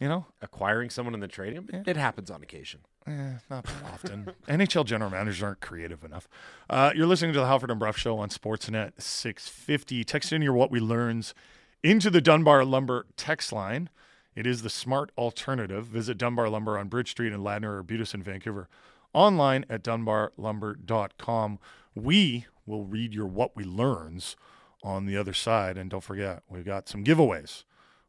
[0.00, 1.82] You know, Acquiring someone in the trading Yeah.
[1.84, 2.82] it happens on occasion.
[3.04, 4.30] eh, not often.
[4.48, 6.28] NHL general managers aren't creative enough.
[6.70, 10.04] Uh, you're listening to the Halford and Brough Show on Sportsnet 650.
[10.04, 11.34] Text in your what we learns
[11.82, 13.90] into the Dunbar Lumber text line.
[14.38, 15.86] It is the smart alternative.
[15.86, 18.68] Visit Dunbar Lumber on Bridge Street in Ladner or Butus in Vancouver.
[19.12, 21.58] Online at dunbarlumber.com.
[21.96, 24.36] We will read your what we learns
[24.84, 25.76] on the other side.
[25.76, 27.64] And don't forget, we've got some giveaways.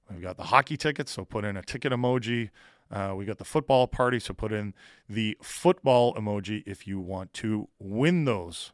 [0.07, 2.51] We've got the hockey tickets, so put in a ticket emoji.
[2.91, 4.75] Uh, we got the football party, so put in
[5.09, 8.71] the football emoji if you want to win those.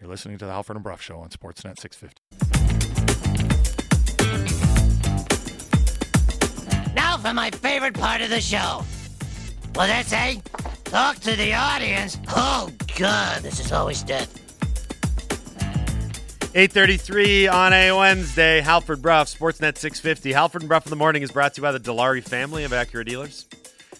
[0.00, 2.55] You're listening to the Alfred and Brough Show on Sportsnet 650.
[7.26, 8.84] For my favorite part of the show.
[9.72, 10.40] Did I say?
[10.84, 12.18] Talk to the audience.
[12.28, 14.28] Oh, God, this is always dead.
[16.54, 18.60] 833 on a Wednesday.
[18.60, 20.34] Halford Brough, Sportsnet 650.
[20.34, 22.70] Halford and Brough in the morning is brought to you by the Dilawri family of
[22.70, 23.46] Acura dealers.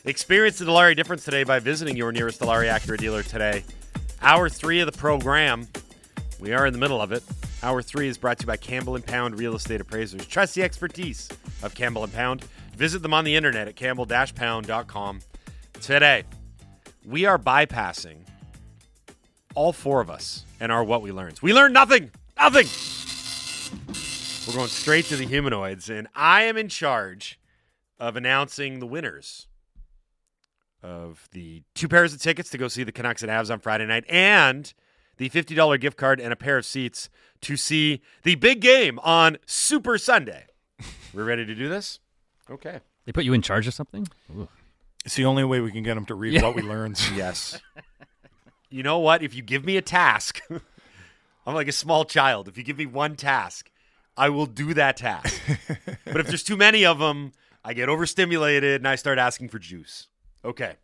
[0.04, 3.64] Experience the Dilawri difference today by visiting your nearest Dilawri Acura dealer today.
[4.22, 5.66] Hour three of the program.
[6.38, 7.24] We are in the middle of it.
[7.64, 10.24] Hour three is brought to you by Campbell and Pound Real Estate Appraisers.
[10.28, 11.28] Trust the expertise
[11.64, 12.44] of Campbell and Pound.
[12.76, 15.20] Visit them on the internet at campbell-pound.com
[15.80, 16.24] today.
[17.06, 18.18] We are bypassing
[19.54, 21.38] all four of us and our what we learned.
[21.40, 22.10] We learned nothing.
[22.38, 22.66] Nothing.
[24.46, 27.40] We're going straight to the humanoids, and I am in charge
[27.98, 29.48] of announcing the winners
[30.82, 33.86] of the two pairs of tickets to go see the Canucks and Avs on Friday
[33.86, 34.72] night and
[35.16, 37.08] the $50 gift card and a pair of seats
[37.40, 40.46] to see the big game on Super Sunday.
[41.14, 42.00] We're ready to do this?
[42.50, 42.80] Okay.
[43.04, 44.06] They put you in charge of something?
[44.36, 44.48] Ooh.
[45.04, 46.42] It's the only way we can get them to read Yeah.
[46.42, 47.00] what we learned.
[47.14, 47.60] Yes.
[48.70, 49.22] you know what?
[49.22, 50.40] If you give me a task,
[51.46, 52.48] I'm like a small child.
[52.48, 53.70] If you give me one task,
[54.16, 55.40] I will do that task.
[56.04, 57.32] but if there's too many of them,
[57.64, 60.08] I get overstimulated and I start asking for juice.
[60.44, 60.74] Okay.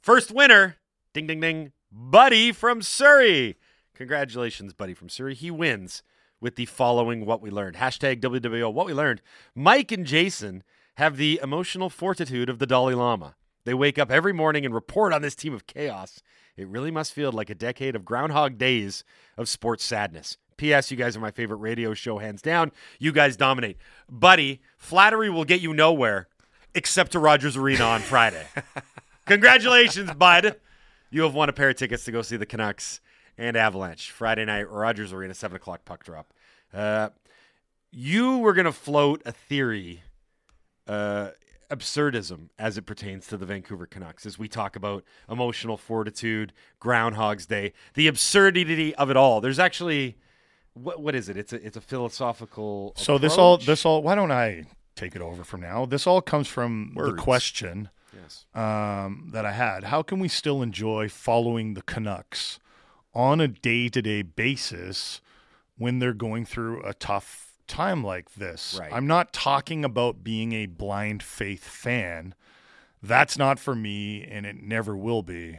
[0.00, 0.76] First winner,
[1.12, 3.56] ding, ding, ding, Buddy from Surrey.
[3.94, 5.34] Congratulations, Buddy from Surrey.
[5.34, 6.02] He wins
[6.40, 7.76] with the following What We Learned.
[7.76, 9.20] Hashtag WWO What We Learned.
[9.54, 10.62] Mike and Jason
[10.96, 13.34] have the emotional fortitude of the Dalai Lama.
[13.64, 16.22] They wake up every morning and report on this team of chaos.
[16.56, 19.04] It really must feel like a decade of Groundhog Days
[19.36, 20.36] of sports sadness.
[20.56, 20.90] P.S.
[20.90, 22.72] You guys are my favorite radio show, hands down.
[22.98, 23.78] You guys dominate.
[24.08, 26.28] Buddy, flattery will get you nowhere
[26.74, 28.46] except to Rogers Arena on Friday.
[29.26, 30.56] Congratulations, bud.
[31.10, 33.00] You have won a pair of tickets to go see the Canucks
[33.36, 36.32] and Avalanche Friday night, Rogers Arena, 7 o'clock puck drop.
[36.72, 37.10] Uh,
[37.90, 40.02] you were going to float a theory,
[40.86, 41.30] uh,
[41.70, 47.46] absurdism as it pertains to the Vancouver Canucks as we talk about emotional fortitude, Groundhog's
[47.46, 49.40] Day, the absurdity of it all.
[49.40, 50.16] There's actually.
[50.74, 51.36] What, what is it?
[51.36, 52.94] It's a it's a philosophical.
[52.96, 54.64] So this all this all why don't I
[54.94, 55.84] take it over from now?
[55.84, 58.46] This all comes from the question yes.
[58.54, 59.84] um, that I had.
[59.84, 62.58] How can we still enjoy following the Canucks
[63.14, 65.20] on a day to day basis
[65.76, 68.76] when they're going through a tough time like this?
[68.78, 68.92] Right.
[68.92, 72.34] I'm not talking about being a blind faith fan.
[73.02, 75.58] That's not for me, and it never will be.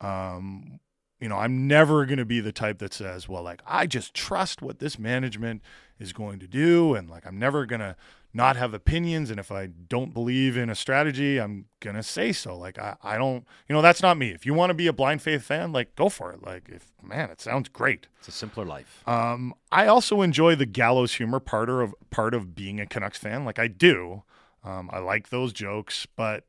[0.00, 0.80] Um,
[1.20, 4.12] you know, I'm never going to be the type that says, well, like, I just
[4.12, 5.62] trust what this management
[6.00, 6.94] is going to do.
[6.94, 7.94] And like, I'm never going to
[8.34, 9.30] not have opinions.
[9.30, 12.56] And if I don't believe in a strategy, I'm going to say so.
[12.56, 14.30] Like, I, I don't, you know, that's not me.
[14.30, 16.42] If you want to be a blind faith fan, like, go for it.
[16.42, 18.06] Like, if, man, it sounds great.
[18.18, 19.02] It's a simpler life.
[19.06, 23.44] Um, I also enjoy the gallows humor part of part of being a Canucks fan.
[23.44, 24.22] Like I do.
[24.64, 26.44] Um, I like those jokes, but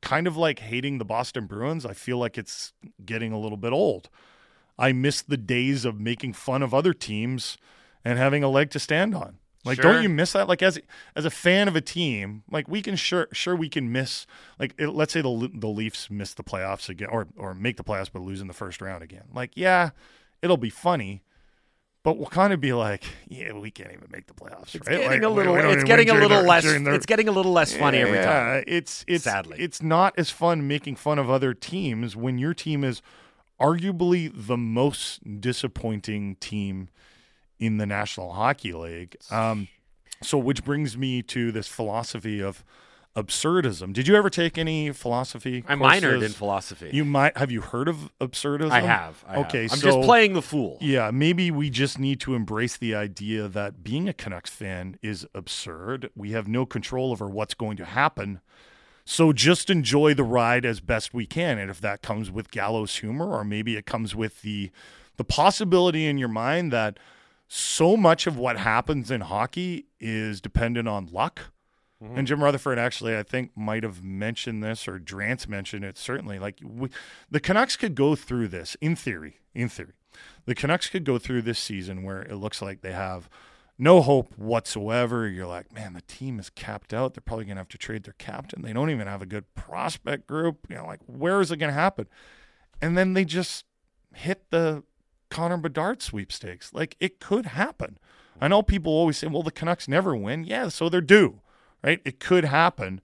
[0.00, 2.72] kind of like hating the Boston Bruins, I feel like it's
[3.04, 4.08] getting a little bit old.
[4.78, 7.58] I miss the days of making fun of other teams
[8.04, 9.38] and having a leg to stand on.
[9.64, 9.92] Like, Sure.
[9.92, 10.48] don't you miss that?
[10.48, 10.78] Like, as
[11.16, 14.26] as a fan of a team, like we can sure sure we can miss.
[14.58, 17.84] Like, it, let's say the the Leafs miss the playoffs again, or or make the
[17.84, 19.24] playoffs but lose in the first round again.
[19.34, 19.90] Like, yeah,
[20.42, 21.22] it'll be funny,
[22.04, 24.76] but we'll kind of be like, yeah, we can't even make the playoffs.
[24.76, 25.00] It's right?
[25.00, 25.56] getting Like, a little.
[25.56, 26.62] It's getting a little the- less.
[26.64, 28.58] the- It's getting a little less funny every time.
[28.58, 29.56] yeah, It's it's Sadly.
[29.58, 33.02] it's not as fun making fun of other teams when your team is
[33.60, 36.88] arguably the most disappointing team
[37.58, 39.16] in the National Hockey League.
[39.30, 39.68] Um,
[40.22, 42.64] so, which brings me to this philosophy of
[43.16, 43.92] absurdism.
[43.92, 45.64] Did you ever take any philosophy?
[45.66, 46.90] I'm minored in philosophy.
[46.92, 48.70] You might have you heard of absurdism?
[48.70, 49.24] I have.
[49.26, 49.46] I have.
[49.46, 50.78] okay, I'm so just playing the fool.
[50.80, 55.26] yeah, maybe we just need to embrace the idea that being a Canucks fan is
[55.34, 56.10] absurd.
[56.14, 58.40] We have no control over what's going to happen.
[59.04, 61.58] So just enjoy the ride as best we can.
[61.58, 64.70] And if that comes with gallows humor, or maybe it comes with the
[65.16, 66.98] the possibility in your mind that
[67.48, 71.40] so much of what happens in hockey is dependent on luck.
[72.00, 72.24] And mm-hmm.
[72.26, 75.98] Jim Rutherford actually, I think, might have mentioned this, or Drance mentioned it.
[75.98, 76.90] Certainly, like we,
[77.28, 79.40] the Canucks could go through this in theory.
[79.52, 79.94] In theory,
[80.44, 83.28] the Canucks could go through this season where it looks like they have
[83.78, 85.26] no hope whatsoever.
[85.26, 87.14] You're like, man, the team is capped out.
[87.14, 88.62] They're probably going to have to trade their captain.
[88.62, 90.66] They don't even have a good prospect group.
[90.68, 92.06] You know, like where is it going to happen?
[92.80, 93.64] And then they just
[94.14, 94.84] hit the
[95.30, 96.72] Connor Bedard sweepstakes.
[96.72, 97.98] Like it could happen.
[98.40, 100.44] I know people always say, well, the Canucks never win.
[100.44, 101.40] Yeah, so they're due,
[101.82, 102.00] right?
[102.04, 103.00] It could happen.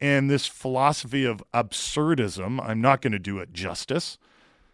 [0.00, 4.16] And this philosophy of absurdism, I'm not going to do it justice.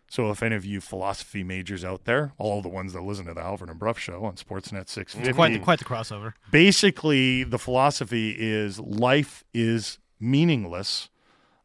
[0.09, 3.35] So if any of you philosophy majors out there, all the ones that listen to
[3.35, 6.35] the Alfred and Brough show on Sportsnet 650, Quite the, quite the crossover.
[6.53, 11.09] basically the philosophy is life is meaningless,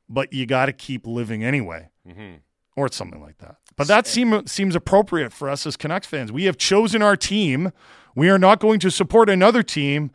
[0.08, 2.38] but you got to keep living anyway, mm-hmm.
[2.76, 3.58] or it's something like that.
[3.80, 6.32] But that seem, seems appropriate for us as Canucks fans.
[6.32, 7.72] We have chosen our team.
[8.14, 10.12] We are not going to support another team.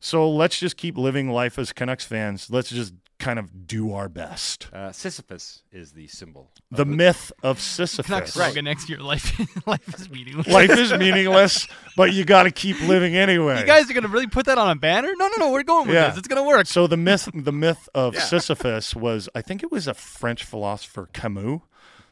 [0.00, 2.50] So let's just keep living life as Canucks fans.
[2.50, 4.68] Let's just kind of do our best.
[4.72, 6.50] Uh, Sisyphus is the symbol.
[6.72, 8.06] The myth of Sisyphus.
[8.06, 8.62] Canucks Sisyphus.
[8.64, 8.98] next year.
[8.98, 10.48] Life, life is meaningless.
[10.48, 13.60] Life is meaningless, but you got to keep living anyway.
[13.60, 15.12] You guys are gonna really put that on a banner?
[15.16, 15.52] No, no, no.
[15.52, 16.08] We're going with Yeah.
[16.08, 16.18] this.
[16.18, 16.66] It's gonna work.
[16.66, 21.08] So the myth, the myth of Sisyphus was, I think it was a French philosopher
[21.12, 21.60] Camus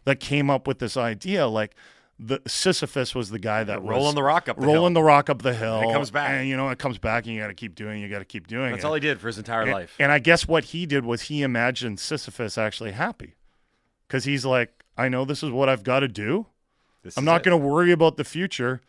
[0.04, 1.46] that came up with this idea.
[1.46, 1.74] Like
[2.18, 5.02] the Sisyphus was the guy that was rolling the rock up the rolling hill.
[5.02, 5.80] the rock up the hill.
[5.80, 6.30] And it comes back.
[6.30, 8.00] and you know it comes back, and you got to keep doing.
[8.00, 8.86] You got to keep doing That's it.
[8.86, 9.96] all he did for his entire and, life.
[9.98, 13.34] and I guess what he did was he imagined Sisyphus actually happy,
[14.06, 16.46] because he's like, I know this is what I've got to do.
[17.02, 18.80] This I'm not going to worry about the future.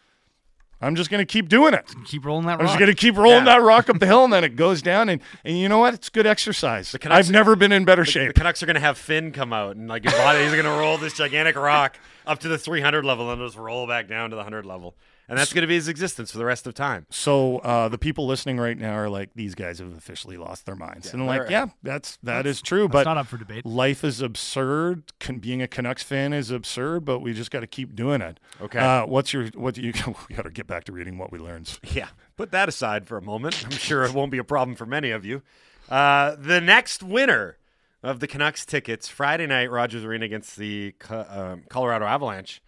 [0.84, 1.86] I'm just going to keep doing it.
[2.06, 3.58] Keep rolling that I'm just going to keep rolling Yeah.
[3.58, 5.10] that rock up the hill, and then it goes down.
[5.10, 5.94] And, and you know what?
[5.94, 6.92] It's good exercise.
[7.00, 8.34] Canucks- I've never been in better The, the.
[8.34, 10.72] Canucks are going to have Finn come out and like his body, he's going to
[10.72, 14.36] roll this gigantic rock up to the 300 level and just roll back down to
[14.36, 14.96] the 100 level,
[15.34, 17.06] and that's going to be his existence for the rest of time.
[17.10, 20.76] So uh, the people listening right now are like, these guys have officially lost their
[20.76, 22.84] minds, and like, they're- yeah, that's that is true.
[22.84, 23.66] That's But not up for debate.
[23.66, 25.04] life is absurd.
[25.20, 28.40] Can, being a Canucks fan is absurd, but we just got to keep doing it.
[28.62, 28.80] Okay.
[28.80, 29.94] Uh, what's your what do you?
[30.30, 31.78] We got to get back to reading what we learned.
[31.92, 33.64] Yeah, put that aside for a moment.
[33.66, 35.42] I'm sure it won't be a problem for many of you.
[35.90, 37.58] Uh, the next winner
[38.02, 42.62] of the Canucks tickets Friday night, Rogers Arena against the Co- um, Colorado Avalanche,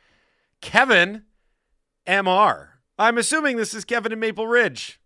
[0.62, 1.24] Kevin
[2.08, 2.68] Mr.
[2.98, 5.00] I'm assuming this is Kevin in Maple Ridge.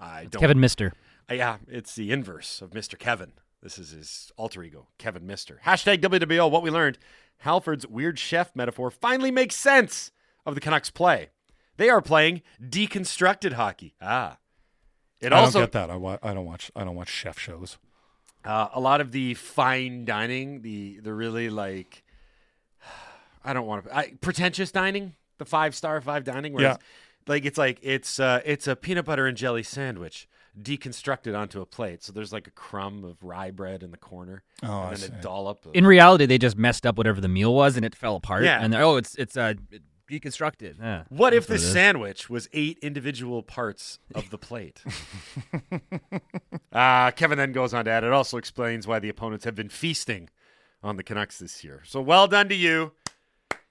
[0.00, 0.40] I don't.
[0.40, 0.92] Kevin Mister.
[1.30, 2.98] Uh, yeah, it's the inverse of Mr.
[2.98, 3.32] Kevin.
[3.62, 5.60] This is his alter ego, Kevin Mister.
[5.64, 6.50] Hashtag WWL.
[6.50, 6.98] What we learned:
[7.38, 10.10] Halford's weird chef metaphor finally makes sense
[10.44, 11.30] of the Canucks' play.
[11.76, 13.94] They are playing deconstructed hockey.
[14.02, 14.38] Ah,
[15.20, 15.90] it I also don't get that.
[15.90, 16.70] I, wa- I don't watch.
[16.76, 17.78] I don't watch chef shows.
[18.44, 22.04] uh, a lot of the fine dining, the the really like,
[23.44, 26.72] I don't want to I, pretentious dining, the five star five dining, where Yeah.
[26.74, 30.28] it's, like it's like it's uh, it's a peanut butter and jelly sandwich
[30.60, 32.02] deconstructed onto a plate.
[32.04, 35.10] So there's like a crumb of rye bread in the corner, Oh, I and then
[35.10, 35.16] see.
[35.18, 35.66] a dollop.
[35.66, 38.44] Of, In reality, they just messed up whatever the meal was, and it fell apart.
[38.44, 38.60] Yeah.
[38.62, 39.54] And they're, oh, it's it's uh,
[40.08, 40.78] deconstructed.
[40.78, 44.82] Yeah, what if that's this sandwich was eight individual parts of the plate?
[46.72, 49.68] uh, Kevin then goes on to add, it also explains why the opponents have been
[49.68, 50.28] feasting
[50.82, 51.80] on the Canucks this year.
[51.84, 52.92] So well done to you,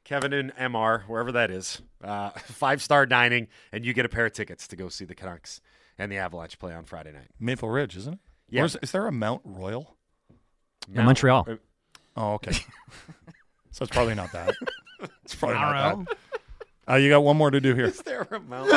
[0.03, 1.81] Kevin and MR, wherever that is.
[2.03, 5.15] Uh, Five star dining, and you get a pair of tickets to go see the
[5.15, 5.61] Canucks
[5.97, 7.29] and the Avalanche play on Friday night.
[7.39, 8.19] Maple Ridge, isn't it?
[8.49, 8.65] Yeah.
[8.65, 9.95] Is, is there a Mount Royal?
[10.93, 11.45] In Montreal.
[11.49, 11.55] Uh,
[12.15, 12.51] Oh, okay.
[13.71, 14.53] so it's probably not that.
[15.25, 16.17] It's probably I don't that.
[16.89, 17.85] Uh, you got one more to do here.
[17.87, 18.69] Is there a Mount?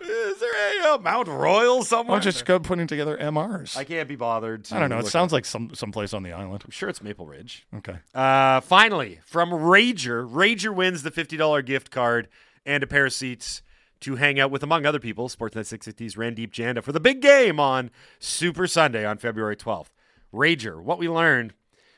[0.00, 2.16] is there a uh, Mount Royal somewhere?
[2.16, 3.76] Don't just go putting together MRs?
[3.76, 4.64] I can't be bothered.
[4.64, 4.98] To I don't know.
[4.98, 6.62] It sounds at- like some someplace on the island.
[6.64, 7.66] I'm sure it's Maple Ridge.
[7.76, 7.96] Okay.
[8.14, 12.28] Uh, finally, from Rager, Rager wins the $50 gift card
[12.66, 13.62] and a pair of seats
[14.00, 17.60] to hang out with, among other people, Sportsnet 650's Randip Janda for the big game
[17.60, 19.88] on Super Sunday on February 12th.
[20.34, 21.54] Rager, what we learned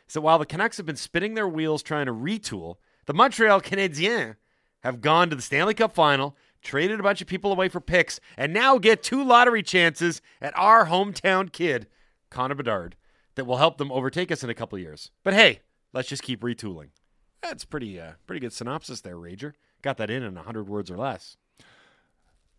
[0.06, 3.60] is that while the Canucks have been spinning their wheels trying to retool, the Montreal
[3.62, 4.36] Canadiens
[4.84, 8.20] have gone to the Stanley Cup final, traded a bunch of people away for picks,
[8.36, 11.88] and now get two lottery chances at our hometown kid,
[12.30, 12.94] Connor Bedard,
[13.34, 15.10] that will help them overtake us in a couple years.
[15.24, 15.60] But hey,
[15.92, 16.88] let's just keep retooling.
[17.42, 19.54] That's pretty uh, pretty good synopsis there, Rager.
[19.82, 21.36] Got that in in 100 words or less.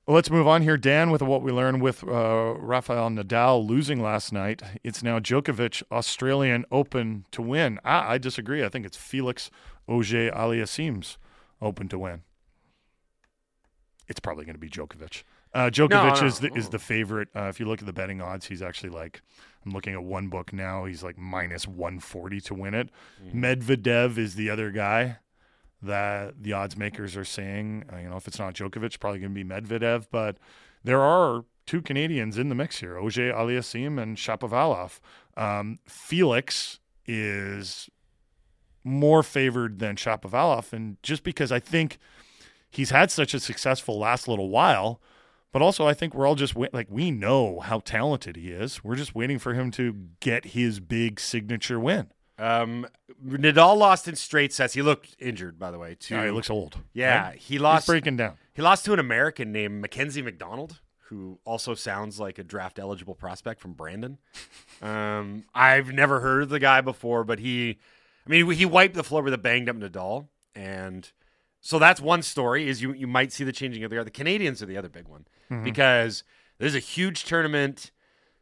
[0.07, 4.31] Let's move on here, Dan, with what we learned with uh, Rafael Nadal losing last
[4.31, 4.61] night.
[4.83, 7.79] It's now Djokovic Australian Open to win.
[7.83, 8.63] Ah, I disagree.
[8.63, 9.49] I think it's Felix
[9.87, 11.17] Auger Aliassime's
[11.61, 12.23] Open to win.
[14.07, 15.23] It's probably going to be Djokovic.
[15.53, 17.29] Uh, Djokovic no, is the, is the favorite.
[17.35, 19.21] Uh, if you look at the betting odds, he's actually like
[19.65, 20.85] I'm looking at one book now.
[20.85, 22.89] He's like minus 140 to win it.
[23.33, 25.17] Medvedev is the other guy
[25.81, 27.85] that the odds makers are saying.
[27.91, 30.07] Uh, you know, if it's not Djokovic, probably going to be Medvedev.
[30.11, 30.37] But
[30.83, 34.99] there are two Canadians in the mix here: Auger Aliassime and Shapovalov.
[35.37, 37.89] Um, Felix is
[38.85, 41.97] more favored than Shapovalov, and just because I think
[42.69, 45.01] he's had such a successful last little while.
[45.51, 48.83] But also, I think we're all just wait- like we know how talented he is.
[48.83, 52.11] We're just waiting for him to get his big signature win.
[52.37, 52.85] Um,
[53.25, 54.73] Nadal lost in straight sets.
[54.73, 55.95] He looked injured, by the way.
[55.95, 56.77] To Yeah, he looks old.
[56.91, 57.37] yeah, right?
[57.37, 57.83] he lost.
[57.85, 58.33] He's breaking down.
[58.53, 63.15] He lost to an American named Mackenzie McDonald, who also sounds like a draft eligible
[63.15, 64.17] prospect from Brandon.
[64.81, 67.77] Um, I've never heard of the guy before, but he,
[68.27, 71.11] I mean, he wiped the floor with a banged up Nadal, and
[71.61, 72.67] so that's one story.
[72.67, 74.07] Is you you might see the changing of the guard.
[74.07, 75.25] The Canadians are the other big one
[75.63, 76.23] because
[76.57, 77.91] there's a huge tournament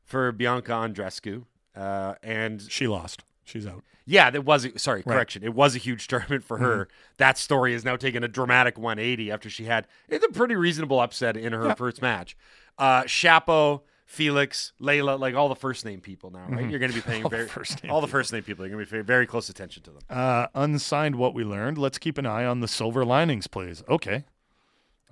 [0.05, 1.43] for Bianca Andreescu,
[1.75, 3.23] uh, and She lost.
[3.45, 3.83] She's out.
[4.05, 5.15] yeah, that was sorry, Right.
[5.15, 5.43] correction.
[5.43, 6.87] It was a huge tournament for her.
[7.17, 10.99] That story has now taken a dramatic 180 after she had it's a pretty reasonable
[11.01, 11.73] upset in her Yeah.
[11.73, 12.37] first match.
[12.77, 16.69] Uh Shapo Felix, Leylah, like all the first name people now, right?
[16.69, 17.25] You're going to be paying Mm-hmm.
[17.25, 18.65] All the very first name all the first name people.
[18.65, 20.01] You're going to be paying very close attention to them.
[20.09, 21.77] Uh, unsigned what we learned.
[21.77, 23.83] Let's keep an eye on the silver linings, please.
[23.89, 24.25] Okay.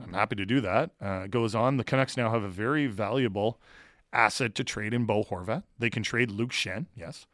[0.04, 0.92] I'm happy to do that.
[1.02, 1.78] Uh, goes on.
[1.78, 3.60] The Canucks now have a very valuable
[4.12, 5.64] asset to trade in Bo Horvat.
[5.80, 6.88] They can trade Luke Schenn.
[6.96, 7.28] Yes.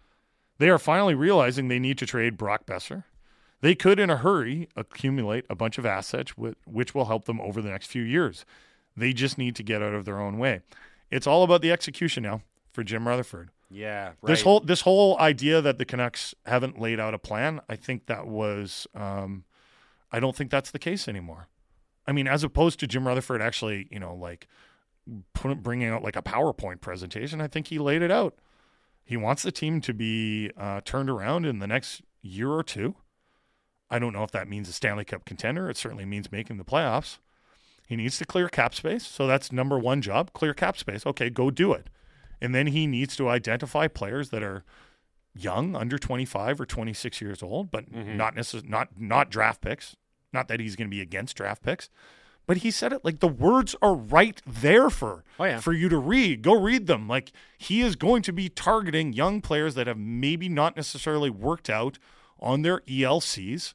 [0.59, 3.03] They are finally realizing they need to trade Brock Boeser.
[3.61, 7.41] They could, in a hurry, accumulate a bunch of assets whi- which will help them
[7.41, 8.45] over the next few years.
[8.95, 10.61] They just need to get out of their own way.
[11.09, 12.41] It's all about the execution now
[12.71, 13.49] for Jim Rutherford.
[13.69, 14.15] Yeah, right.
[14.23, 18.05] This whole this whole idea that the Canucks haven't laid out a plan, I think
[18.05, 19.43] that was, um,
[20.11, 21.47] I don't think that's the case anymore.
[22.05, 24.47] I mean, as opposed to Jim Rutherford actually, you know, like
[25.33, 28.35] put, bringing out like a PowerPoint presentation, I think he laid it out.
[29.03, 32.95] He wants the team to be uh, turned around in the next year or two.
[33.89, 35.69] I don't know if that means a Stanley Cup contender.
[35.69, 37.19] It certainly means making the playoffs.
[37.87, 39.07] He needs to clear cap space.
[39.07, 41.05] So that's number one job clear cap space.
[41.05, 41.89] Okay, go do it.
[42.41, 44.63] And then he needs to identify players that are
[45.33, 48.17] young, under 25 or 26 years old, but mm-hmm.
[48.17, 49.95] not necessarily not not draft picks.
[50.33, 51.89] Not that he's going to be against draft picks,
[52.45, 55.59] but he said it like the words are right there for Oh, yeah.
[55.61, 56.41] for you to read.
[56.41, 57.07] Go read them.
[57.07, 61.69] Like he is going to be targeting young players that have maybe not necessarily worked
[61.69, 61.97] out
[62.39, 63.73] on their ELCs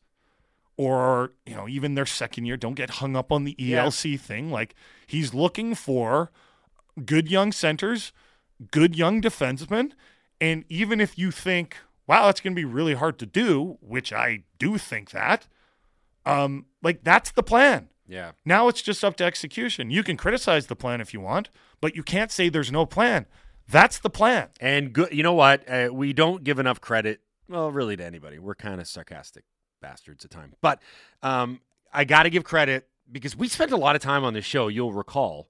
[0.82, 3.84] or you know even their second year don't get hung up on the Yeah.
[3.84, 4.74] ELC thing like
[5.06, 6.30] he's looking for
[7.04, 8.12] good young centers
[8.70, 9.92] good young defensemen
[10.40, 11.76] and even if you think
[12.06, 15.46] wow that's going to be really hard to do which I do think that
[16.26, 18.32] um like that's the plan yeah.
[18.44, 21.48] now it's just up to execution you can criticize the plan if you want
[21.80, 23.26] but you can't say there's no plan
[23.68, 25.58] that's the plan And good, you know what?
[25.68, 28.38] Uh, we don't give enough credit, well, really to anybody.
[28.40, 29.44] We're kind of sarcastic
[29.82, 30.54] bastards at time.
[30.62, 30.80] But
[31.22, 31.60] um,
[31.92, 34.68] I got to give credit because we spent a lot of time on this show,
[34.68, 35.48] you'll recall,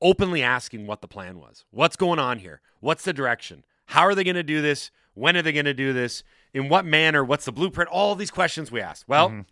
[0.00, 1.64] openly asking what the plan was.
[1.72, 2.60] What's going on here?
[2.80, 3.64] What's the direction?
[3.86, 4.90] How are they going to do this?
[5.14, 6.22] When are they going to do this?
[6.52, 7.24] In what manner?
[7.24, 7.90] What's the blueprint?
[7.90, 9.08] All these questions we asked.
[9.08, 9.44] Well,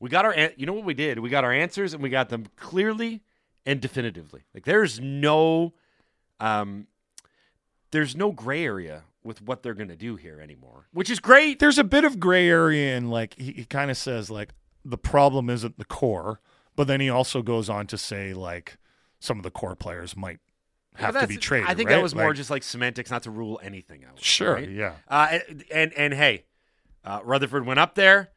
[0.00, 1.18] we got our, you know what we did?
[1.20, 3.22] We got our answers and we got them clearly
[3.66, 4.42] and definitively.
[4.54, 5.74] Like there's no,
[6.40, 6.86] um,
[7.90, 11.60] there's no gray area with what they're going to do here anymore, which is great.
[11.60, 14.50] there's a bit of gray area and like he, he kind of says like
[14.84, 16.40] the problem isn't the core
[16.74, 18.78] but then he also goes on to say like
[19.20, 20.38] some of the core players might
[20.94, 21.96] have to be traded I think right?
[21.96, 24.18] that was more just like semantics, not to rule anything out.
[24.20, 24.68] sure right?
[24.70, 26.44] yeah Uh, and, and and hey,
[27.04, 28.30] uh, Rutherford went up there,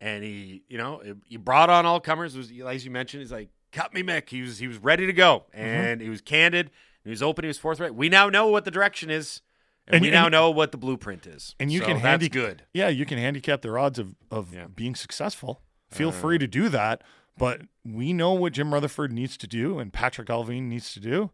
[0.00, 2.34] and he, you know, he brought on all comers.
[2.36, 5.12] Was as you mentioned, he's like, "Cut me, Mick." He was he was ready to
[5.12, 5.60] go, Mm-hmm.
[5.60, 6.70] and he was candid.
[7.04, 7.44] He was open.
[7.44, 7.94] He was forthright.
[7.94, 9.42] We now know what the direction is,
[9.86, 11.54] and, And we you- now and- know what the blueprint is.
[11.60, 12.62] and you So can that's good.
[12.74, 14.64] yeah you can handicap their odds of of Yeah.
[14.64, 14.68] Uh.
[14.68, 17.02] being successful feel free to do that
[17.38, 21.30] but we know what Jim Rutherford needs to do and Patrik Allvin needs to do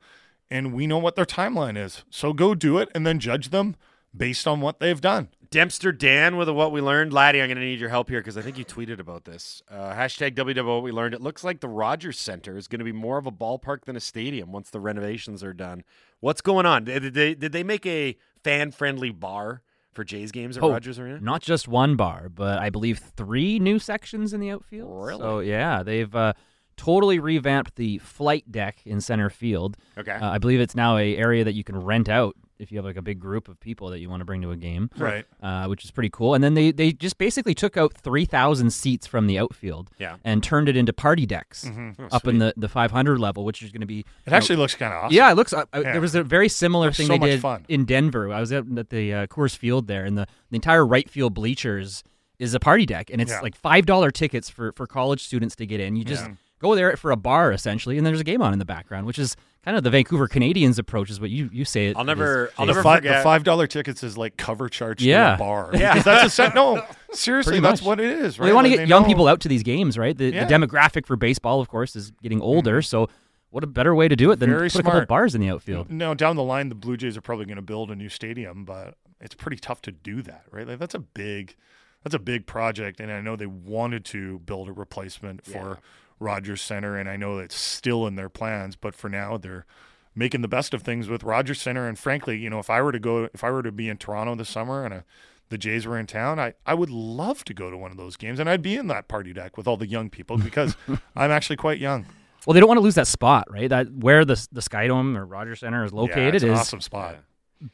[0.50, 3.76] and we know what their timeline is so go do it and then judge them
[4.14, 7.12] based on what they've done Dempster Dan with a what we learned.
[7.12, 9.62] Laddie, I'm going to need your help here because I think you tweeted about this.
[9.70, 11.12] Uh, hashtag WW what we learned.
[11.12, 13.94] It looks like the Rogers Center is going to be more of a ballpark than
[13.94, 15.84] a stadium once the renovations are done.
[16.20, 16.84] What's going on?
[16.84, 19.62] Did they, did they make a fan friendly bar
[19.92, 21.20] for Jays games at Oh, Rogers Arena?
[21.20, 24.88] Not just one bar, but I believe three new sections in the outfield.
[25.04, 25.20] Really?
[25.20, 26.32] So yeah, they've uh,
[26.76, 29.76] totally revamped the flight deck in center field.
[29.98, 30.12] Okay.
[30.12, 32.84] Uh, I believe it's now a area that you can rent out if you have
[32.84, 34.88] like a big group of people that you want to bring to a game.
[34.96, 35.26] Right.
[35.42, 36.34] Uh, which is pretty cool.
[36.34, 39.90] And then they they just basically took out three thousand seats from the outfield.
[39.98, 40.16] Yeah.
[40.24, 43.62] And turned it into party decks Oh, up in the the five hundred level, which
[43.62, 45.52] is going to be it actually looks kind of awesome yeah, it looks.
[45.52, 45.92] Uh, uh, Yeah.
[45.92, 47.66] There was a very similar That's thing so they did fun.
[47.68, 48.32] in Denver.
[48.32, 51.34] I was at, at the uh, Coors Field there, and the, the entire right field
[51.34, 52.04] bleachers
[52.38, 53.40] is a party deck, and it's Yeah.
[53.40, 55.96] like five dollar tickets for for college students to get in.
[55.96, 56.34] You just Yeah.
[56.60, 59.18] go there for a bar essentially, and there's a game on in the background, which
[59.18, 61.86] is kind of the Vancouver Canadians approach, is what you you say.
[61.88, 64.36] It, I'll never- is, I'll never the, fi- forget- the five dollar tickets is like
[64.36, 65.28] cover charge Yeah.
[65.28, 65.70] to a bar.
[65.74, 66.54] Yeah, that's a set.
[66.54, 68.38] No, seriously, that's what it is.
[68.38, 68.44] Right?
[68.44, 70.16] Well, they want to Like, get young know- people out to these games, right?
[70.16, 70.44] The, Yeah.
[70.44, 72.78] the demographic for baseball, of course, is getting older.
[72.80, 72.84] Mm-hmm.
[72.86, 73.08] So,
[73.50, 75.08] what a better way to do it than Very put a couple smart.
[75.08, 75.90] bars in the outfield?
[75.90, 78.64] No, down the line, the Blue Jays are probably going to build a new stadium,
[78.64, 80.66] but it's pretty tough to do that, right?
[80.66, 81.54] Like that's a big,
[82.02, 85.78] that's a big project, and I know they wanted to build a replacement for
[86.22, 89.66] Rogers Center, and I know it's still in their plans, but for now they're
[90.14, 91.88] making the best of things with Rogers Center.
[91.88, 93.96] And frankly, you know, if I were to go, if I were to be in
[93.96, 95.04] Toronto this summer and a,
[95.48, 98.16] the Jays were in town, I, I would love to go to one of those
[98.16, 100.76] games, and I'd be in that party deck with all the young people because
[101.16, 102.06] I'm actually quite young.
[102.46, 103.68] Well, they don't want to lose that spot, right?
[103.68, 106.80] That where the the Skydome or Rogers Center is yeah, located it's an is awesome
[106.80, 107.18] spot.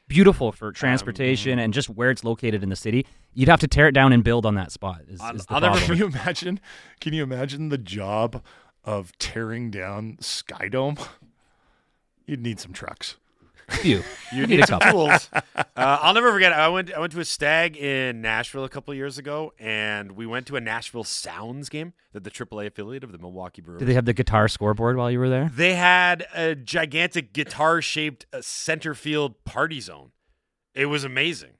[0.08, 1.64] Beautiful for um, transportation mhm.
[1.64, 3.06] and just where it's located in the city.
[3.34, 5.02] You'd have to tear it down and build on that spot.
[5.08, 5.78] Is, is I'll never.
[5.78, 6.60] Can you imagine?
[7.00, 8.42] Can you imagine the job
[8.84, 11.06] of tearing down Skydome?
[12.26, 13.16] You'd need some trucks.
[13.68, 14.02] A few.
[14.32, 14.90] You need need a couple.
[15.06, 15.30] tools.
[15.32, 16.52] Uh, I'll never forget.
[16.52, 16.92] I went.
[16.92, 20.56] I went to a stag in Nashville a couple years ago, and we went to
[20.56, 23.78] a Nashville Sounds game, that the AAA affiliate of the Milwaukee Brewers.
[23.78, 25.50] Did they have the guitar scoreboard while you were there?
[25.54, 30.10] They had a gigantic guitar-shaped uh, center field party zone.
[30.74, 31.52] It was amazing.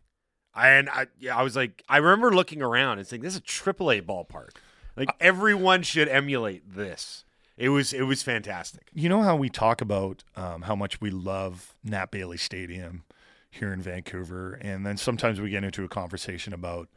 [0.55, 3.41] I, and I, yeah, I was like, I remember looking around and saying, "This is
[3.41, 4.57] a AAA ballpark.
[4.97, 7.25] Like everyone should emulate this."
[7.59, 8.89] It was, it was fantastic.
[8.95, 13.03] You know how we talk about um, how much we love Nat Bailey Stadium
[13.51, 16.89] here in Vancouver, and then sometimes we get into a conversation about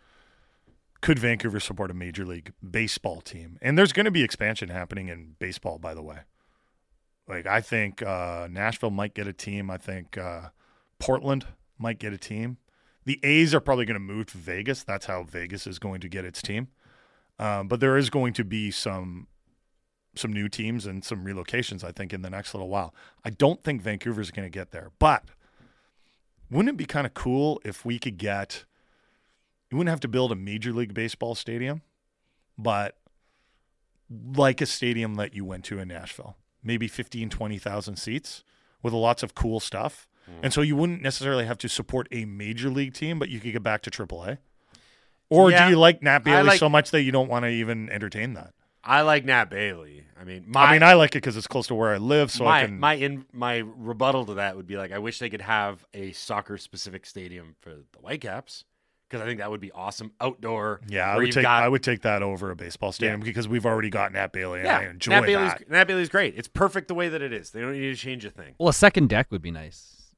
[1.01, 3.57] could Vancouver support a major league baseball team?
[3.59, 6.19] And there's going to be expansion happening in baseball, by the way.
[7.27, 9.71] Like I think uh, Nashville might get a team.
[9.71, 10.49] I think uh,
[10.99, 11.47] Portland
[11.79, 12.57] might get a team.
[13.05, 14.83] The A's are probably going to move to Vegas.
[14.83, 16.67] That's how Vegas is going to get its team.
[17.39, 19.25] Um, but there is going to be some
[20.15, 22.93] some new teams and some relocations, I think, in the next little while.
[23.23, 25.23] I don't think Vancouver's going to get there, but
[26.49, 28.65] wouldn't it be kind of cool if we could get,
[29.69, 31.81] you wouldn't have to build a Major League Baseball stadium,
[32.57, 32.97] but
[34.35, 38.43] like a stadium that you went to in Nashville, maybe 15, 20,000 seats
[38.83, 40.09] with lots of cool stuff.
[40.29, 40.33] Mm.
[40.43, 43.53] And so you wouldn't necessarily have to support a major league team, but you could
[43.53, 44.37] get back to AAA.
[45.29, 45.65] Or Yeah.
[45.65, 48.33] do you like Nat Bailey like- so much that you don't want to even entertain
[48.33, 48.53] that?
[48.83, 50.05] I like Nat Bailey.
[50.19, 52.31] I mean, my, I mean, I like it because it's close to where I live,
[52.31, 52.79] so my I can.
[52.79, 56.11] my in my rebuttal to that would be like, I wish they could have a
[56.13, 58.63] soccer specific stadium for the Whitecaps
[59.09, 60.81] because I think that would be awesome outdoor.
[60.87, 63.25] yeah, I would take got- I would take that over a baseball stadium Yeah.
[63.25, 65.69] because we've already got Nat Bailey, and yeah, I enjoy Nat Bailey's that.
[65.69, 66.35] Nat Bailey's great.
[66.37, 67.49] It's perfect the way that it is.
[67.51, 68.53] They don't need to change a thing.
[68.59, 70.13] Well, a second deck would be nice,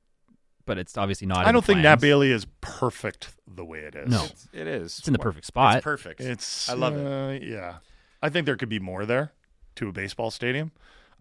[0.66, 1.46] but it's obviously not.
[1.46, 2.00] I in don't think Nat.
[2.02, 4.10] Bailey is perfect the way it is.
[4.10, 4.26] No.
[4.26, 5.00] It's, it is.
[5.00, 5.78] It's in the perfect spot.
[5.78, 6.22] It's perfect.
[6.22, 7.06] It's I love it.
[7.06, 7.78] uh, Yeah,
[8.24, 9.34] I think there could be more there
[9.76, 10.72] to a baseball stadium.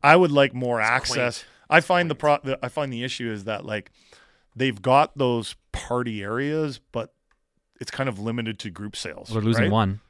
[0.03, 1.39] I would like more access.
[1.39, 1.47] quaint.
[1.69, 2.39] I find the pro.
[2.43, 3.91] The, I find the issue is that like
[4.55, 7.13] they've got those party areas, but
[7.81, 9.29] it's kind of limited to group sales.
[9.29, 9.73] Well, they're losing right?
[9.73, 10.01] one.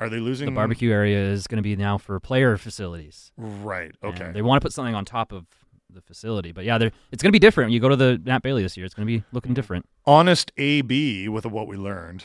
[0.00, 3.30] Are they losing The barbecue area is going to be now for player facilities.
[3.36, 3.92] Right.
[4.02, 4.32] And Okay.
[4.32, 5.46] They want to put something on top of
[5.88, 7.68] the facility, but yeah, it's going to be different.
[7.68, 9.56] When you go to the Nat Bailey this year, it's going to be looking hmm.
[9.56, 9.86] different.
[10.06, 12.24] honest AB with what we learned.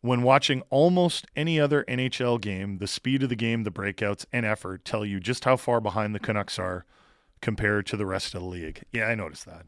[0.00, 4.46] When watching almost any other NHL game, the speed of the game, the breakouts, and
[4.46, 6.84] effort tell you just how far behind the Canucks are
[7.40, 8.84] compared to the rest of the league.
[8.92, 9.66] Yeah, I noticed that.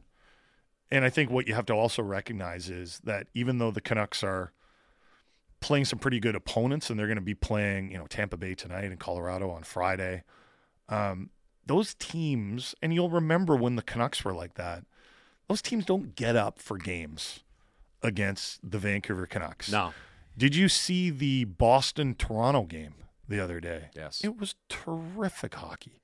[0.91, 4.22] And I think what you have to also recognize is that even though the Canucks
[4.22, 4.53] are
[5.61, 8.55] playing some pretty good opponents and they're going to be playing, you know, Tampa Bay
[8.55, 10.22] tonight and Colorado on Friday,
[10.89, 11.31] um,
[11.66, 14.85] those teams, and you'll remember when the Canucks were like that,
[15.49, 17.41] those teams don't get up for games
[18.03, 19.70] against the Vancouver Canucks.
[19.70, 19.93] no.
[20.37, 22.95] Did you see the Boston Toronto game
[23.28, 23.91] the other day?
[23.95, 24.22] Yes.
[24.24, 26.01] It was terrific hockey.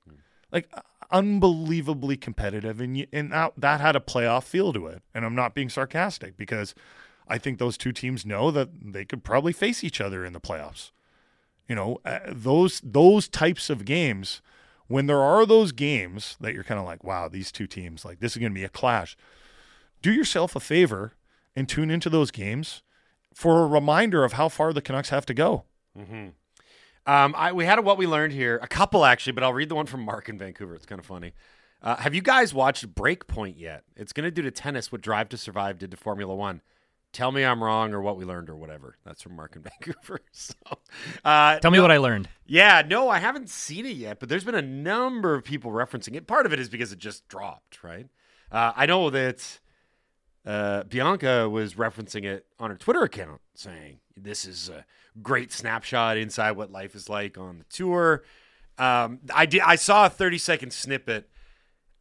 [0.53, 0.71] Like
[1.11, 5.03] unbelievably competitive and you, and that, that had a playoff feel to it.
[5.15, 6.75] And I'm not being sarcastic because
[7.29, 10.41] I think those two teams know that they could probably face each other in the
[10.41, 10.93] playoffs.
[11.69, 14.41] You know, uh, those those types of games
[14.87, 18.21] when there are those games that you're kind of like, wow, these two teams like
[18.21, 19.17] this is going to be a clash.
[20.01, 21.15] Do yourself a favor
[21.57, 22.83] and tune into those games
[23.37, 25.65] for a reminder of how far the Canucks have to go.
[27.07, 29.69] Um, I, we had a what we learned here, a couple actually, but I'll read
[29.69, 30.75] the one from Mark in Vancouver.
[30.75, 31.35] It's kind of funny.
[31.83, 33.85] Uh, have you guys watched Breakpoint yet?
[33.95, 36.63] It's going to do to tennis what Drive to Survive did to Formula One.
[37.13, 38.97] Tell me I'm wrong or what we learned or whatever.
[39.05, 40.21] That's from Mark in Vancouver.
[40.33, 40.55] So,
[41.25, 42.29] uh, Tell me no- what I learned.
[42.47, 46.15] Yeah, no, I haven't seen it yet, but there's been a number of people referencing
[46.17, 46.27] it.
[46.27, 48.07] Part of it is because it just dropped, right?
[48.51, 49.61] Uh, I know that
[50.47, 54.85] uh, Bianca was referencing it on her Twitter account, saying this is a
[55.23, 58.23] great snapshot inside what life is like on the tour.
[58.79, 59.63] Um, I did.
[59.63, 61.29] I saw a 30 second snippet.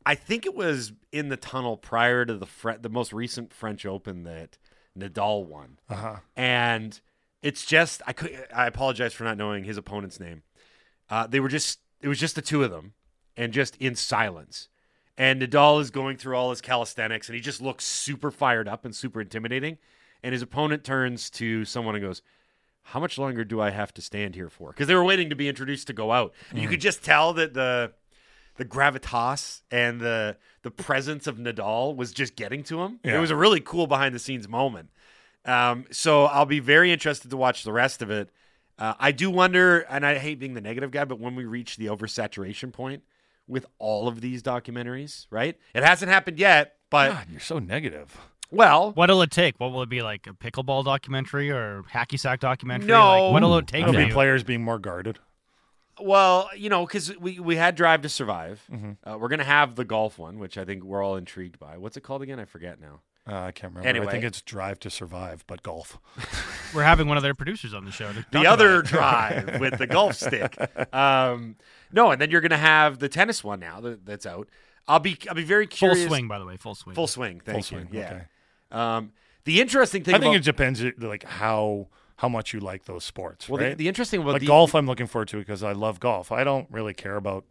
[0.05, 3.85] I think it was in the tunnel prior to the Fre- the most recent French
[3.85, 4.57] Open that
[4.97, 6.17] Nadal won Uh-huh.
[6.35, 6.99] and
[7.41, 10.43] it's just I could I apologize for not knowing his opponent's name.
[11.09, 12.93] Uh, they were just it was just the two of them,
[13.35, 14.67] and just in silence.
[15.18, 18.84] And Nadal is going through all his calisthenics, and he just looks super fired up
[18.84, 19.78] and super intimidating.
[20.22, 22.22] And his opponent turns to someone and goes,
[22.84, 25.36] "How much longer do I have to stand here for?" Because they were waiting to
[25.36, 26.34] be introduced to go out.
[26.49, 27.93] And You could just tell that the
[28.57, 32.99] the gravitas and the the presence of Nadal was just getting to him.
[33.16, 34.89] It was a really cool behind the scenes moment.
[35.45, 38.32] Um, so I'll be very interested to watch the rest of it.
[38.80, 41.78] Uh, I do wonder, and I hate being the negative guy, but when we reach
[41.78, 43.03] the oversaturation point
[43.47, 45.57] with all of these documentaries, right?
[45.73, 48.17] It hasn't happened yet, but God, you're so negative.
[48.51, 49.59] well, What'll it take?
[49.59, 50.27] What will it be like?
[50.27, 52.87] A pickleball documentary or hacky sack documentary?
[52.87, 53.25] No.
[53.25, 54.13] Like, what'll it take It'll be you?
[54.13, 55.19] players being more guarded.
[55.99, 58.61] Well, you know, because we, we had Drive to Survive.
[58.71, 59.09] Mm-hmm.
[59.09, 61.77] Uh, we're going to have the golf one, which I think we're all intrigued by.
[61.77, 62.39] What's it called again?
[62.39, 62.99] I forget now.
[63.28, 64.07] Uh, I can't remember.
[64.07, 65.97] I think it's Drive to Survive, but golf.
[66.76, 68.11] We're having one of their producers on the show.
[68.13, 68.86] to The other it.
[68.86, 70.55] drive with the golf stick.
[70.93, 71.55] Um,
[71.91, 74.47] no, and then you're going to have the tennis one now that, that's out.
[74.88, 75.99] I'll be I'll be very curious.
[76.01, 76.93] full swing, by the way, full swing.
[76.95, 77.41] Full swing.
[77.43, 77.88] Thank Full you.
[77.91, 78.05] Yeah.
[78.05, 78.23] okay.
[78.71, 79.11] Um,
[79.45, 82.86] the interesting thing I think about, it depends, uh, like how how much you like
[82.86, 83.49] those sports.
[83.49, 83.69] well, right?
[83.71, 86.32] the, the interesting about like the, golf, I'm looking forward to because I love golf.
[86.32, 87.45] I don't really care about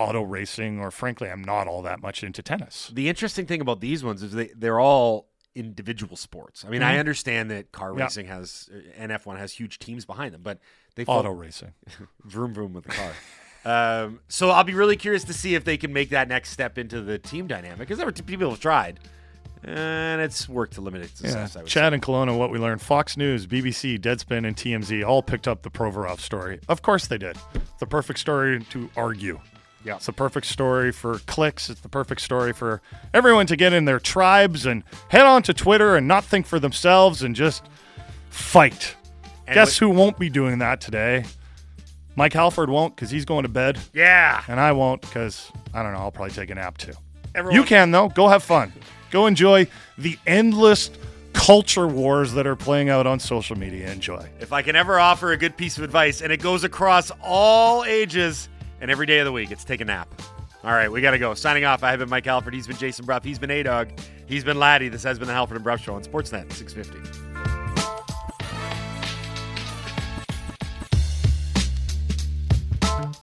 [0.00, 2.90] auto racing, or frankly, I'm not all that much into tennis.
[2.92, 6.64] The interesting thing about these ones is they they're all individual sports.
[6.64, 7.00] I mean, I Mhm.
[7.00, 8.04] understand that car Yeah.
[8.04, 10.58] racing has and F1 has huge teams behind them, but
[10.94, 11.72] they fo- Auto racing.
[12.24, 13.12] vroom vroom with the car.
[14.04, 16.78] um, so I'll be really curious to see if they can make that next step
[16.78, 19.00] into the team dynamic because there were people have tried,
[19.64, 21.16] and it's worked to limited Yeah.
[21.30, 21.56] success.
[21.56, 25.22] I would Chad and Kelowna, what we learned Fox News, BBC, Deadspin, and TMZ all
[25.22, 26.60] picked up the Provorov story.
[26.68, 27.36] Of course they did.
[27.80, 29.40] The perfect story to argue.
[29.84, 29.96] Yeah.
[29.96, 31.70] It's the perfect story for clicks.
[31.70, 32.82] It's the perfect story for
[33.14, 36.58] everyone to get in their tribes and head on to Twitter and not think for
[36.60, 37.64] themselves and just
[38.28, 38.94] fight.
[39.46, 41.24] And Guess with- who won't be doing that today?
[42.16, 43.78] Mike Halford won't because he's going to bed.
[43.94, 46.00] Yeah, and I won't because I don't know.
[46.00, 46.92] I'll probably take a nap too.
[47.34, 47.54] everyone.
[47.54, 48.08] You can though.
[48.08, 48.72] Go have fun.
[49.10, 49.66] Go enjoy
[49.96, 50.90] the endless
[51.32, 53.90] culture wars that are playing out on social media.
[53.90, 54.28] Enjoy.
[54.40, 57.84] If I can ever offer a good piece of advice, and it goes across all
[57.84, 58.48] ages
[58.80, 60.08] and every day of the week, it's take a nap.
[60.62, 61.32] All right, we got to go.
[61.34, 62.52] Signing off, I have been Mike Halford.
[62.52, 63.20] He's been Jason Brough.
[63.22, 63.88] He's been A Dog.
[64.26, 64.88] He's been Laddie.
[64.88, 67.29] This has been the Halford and Brough Show on Sportsnet 650.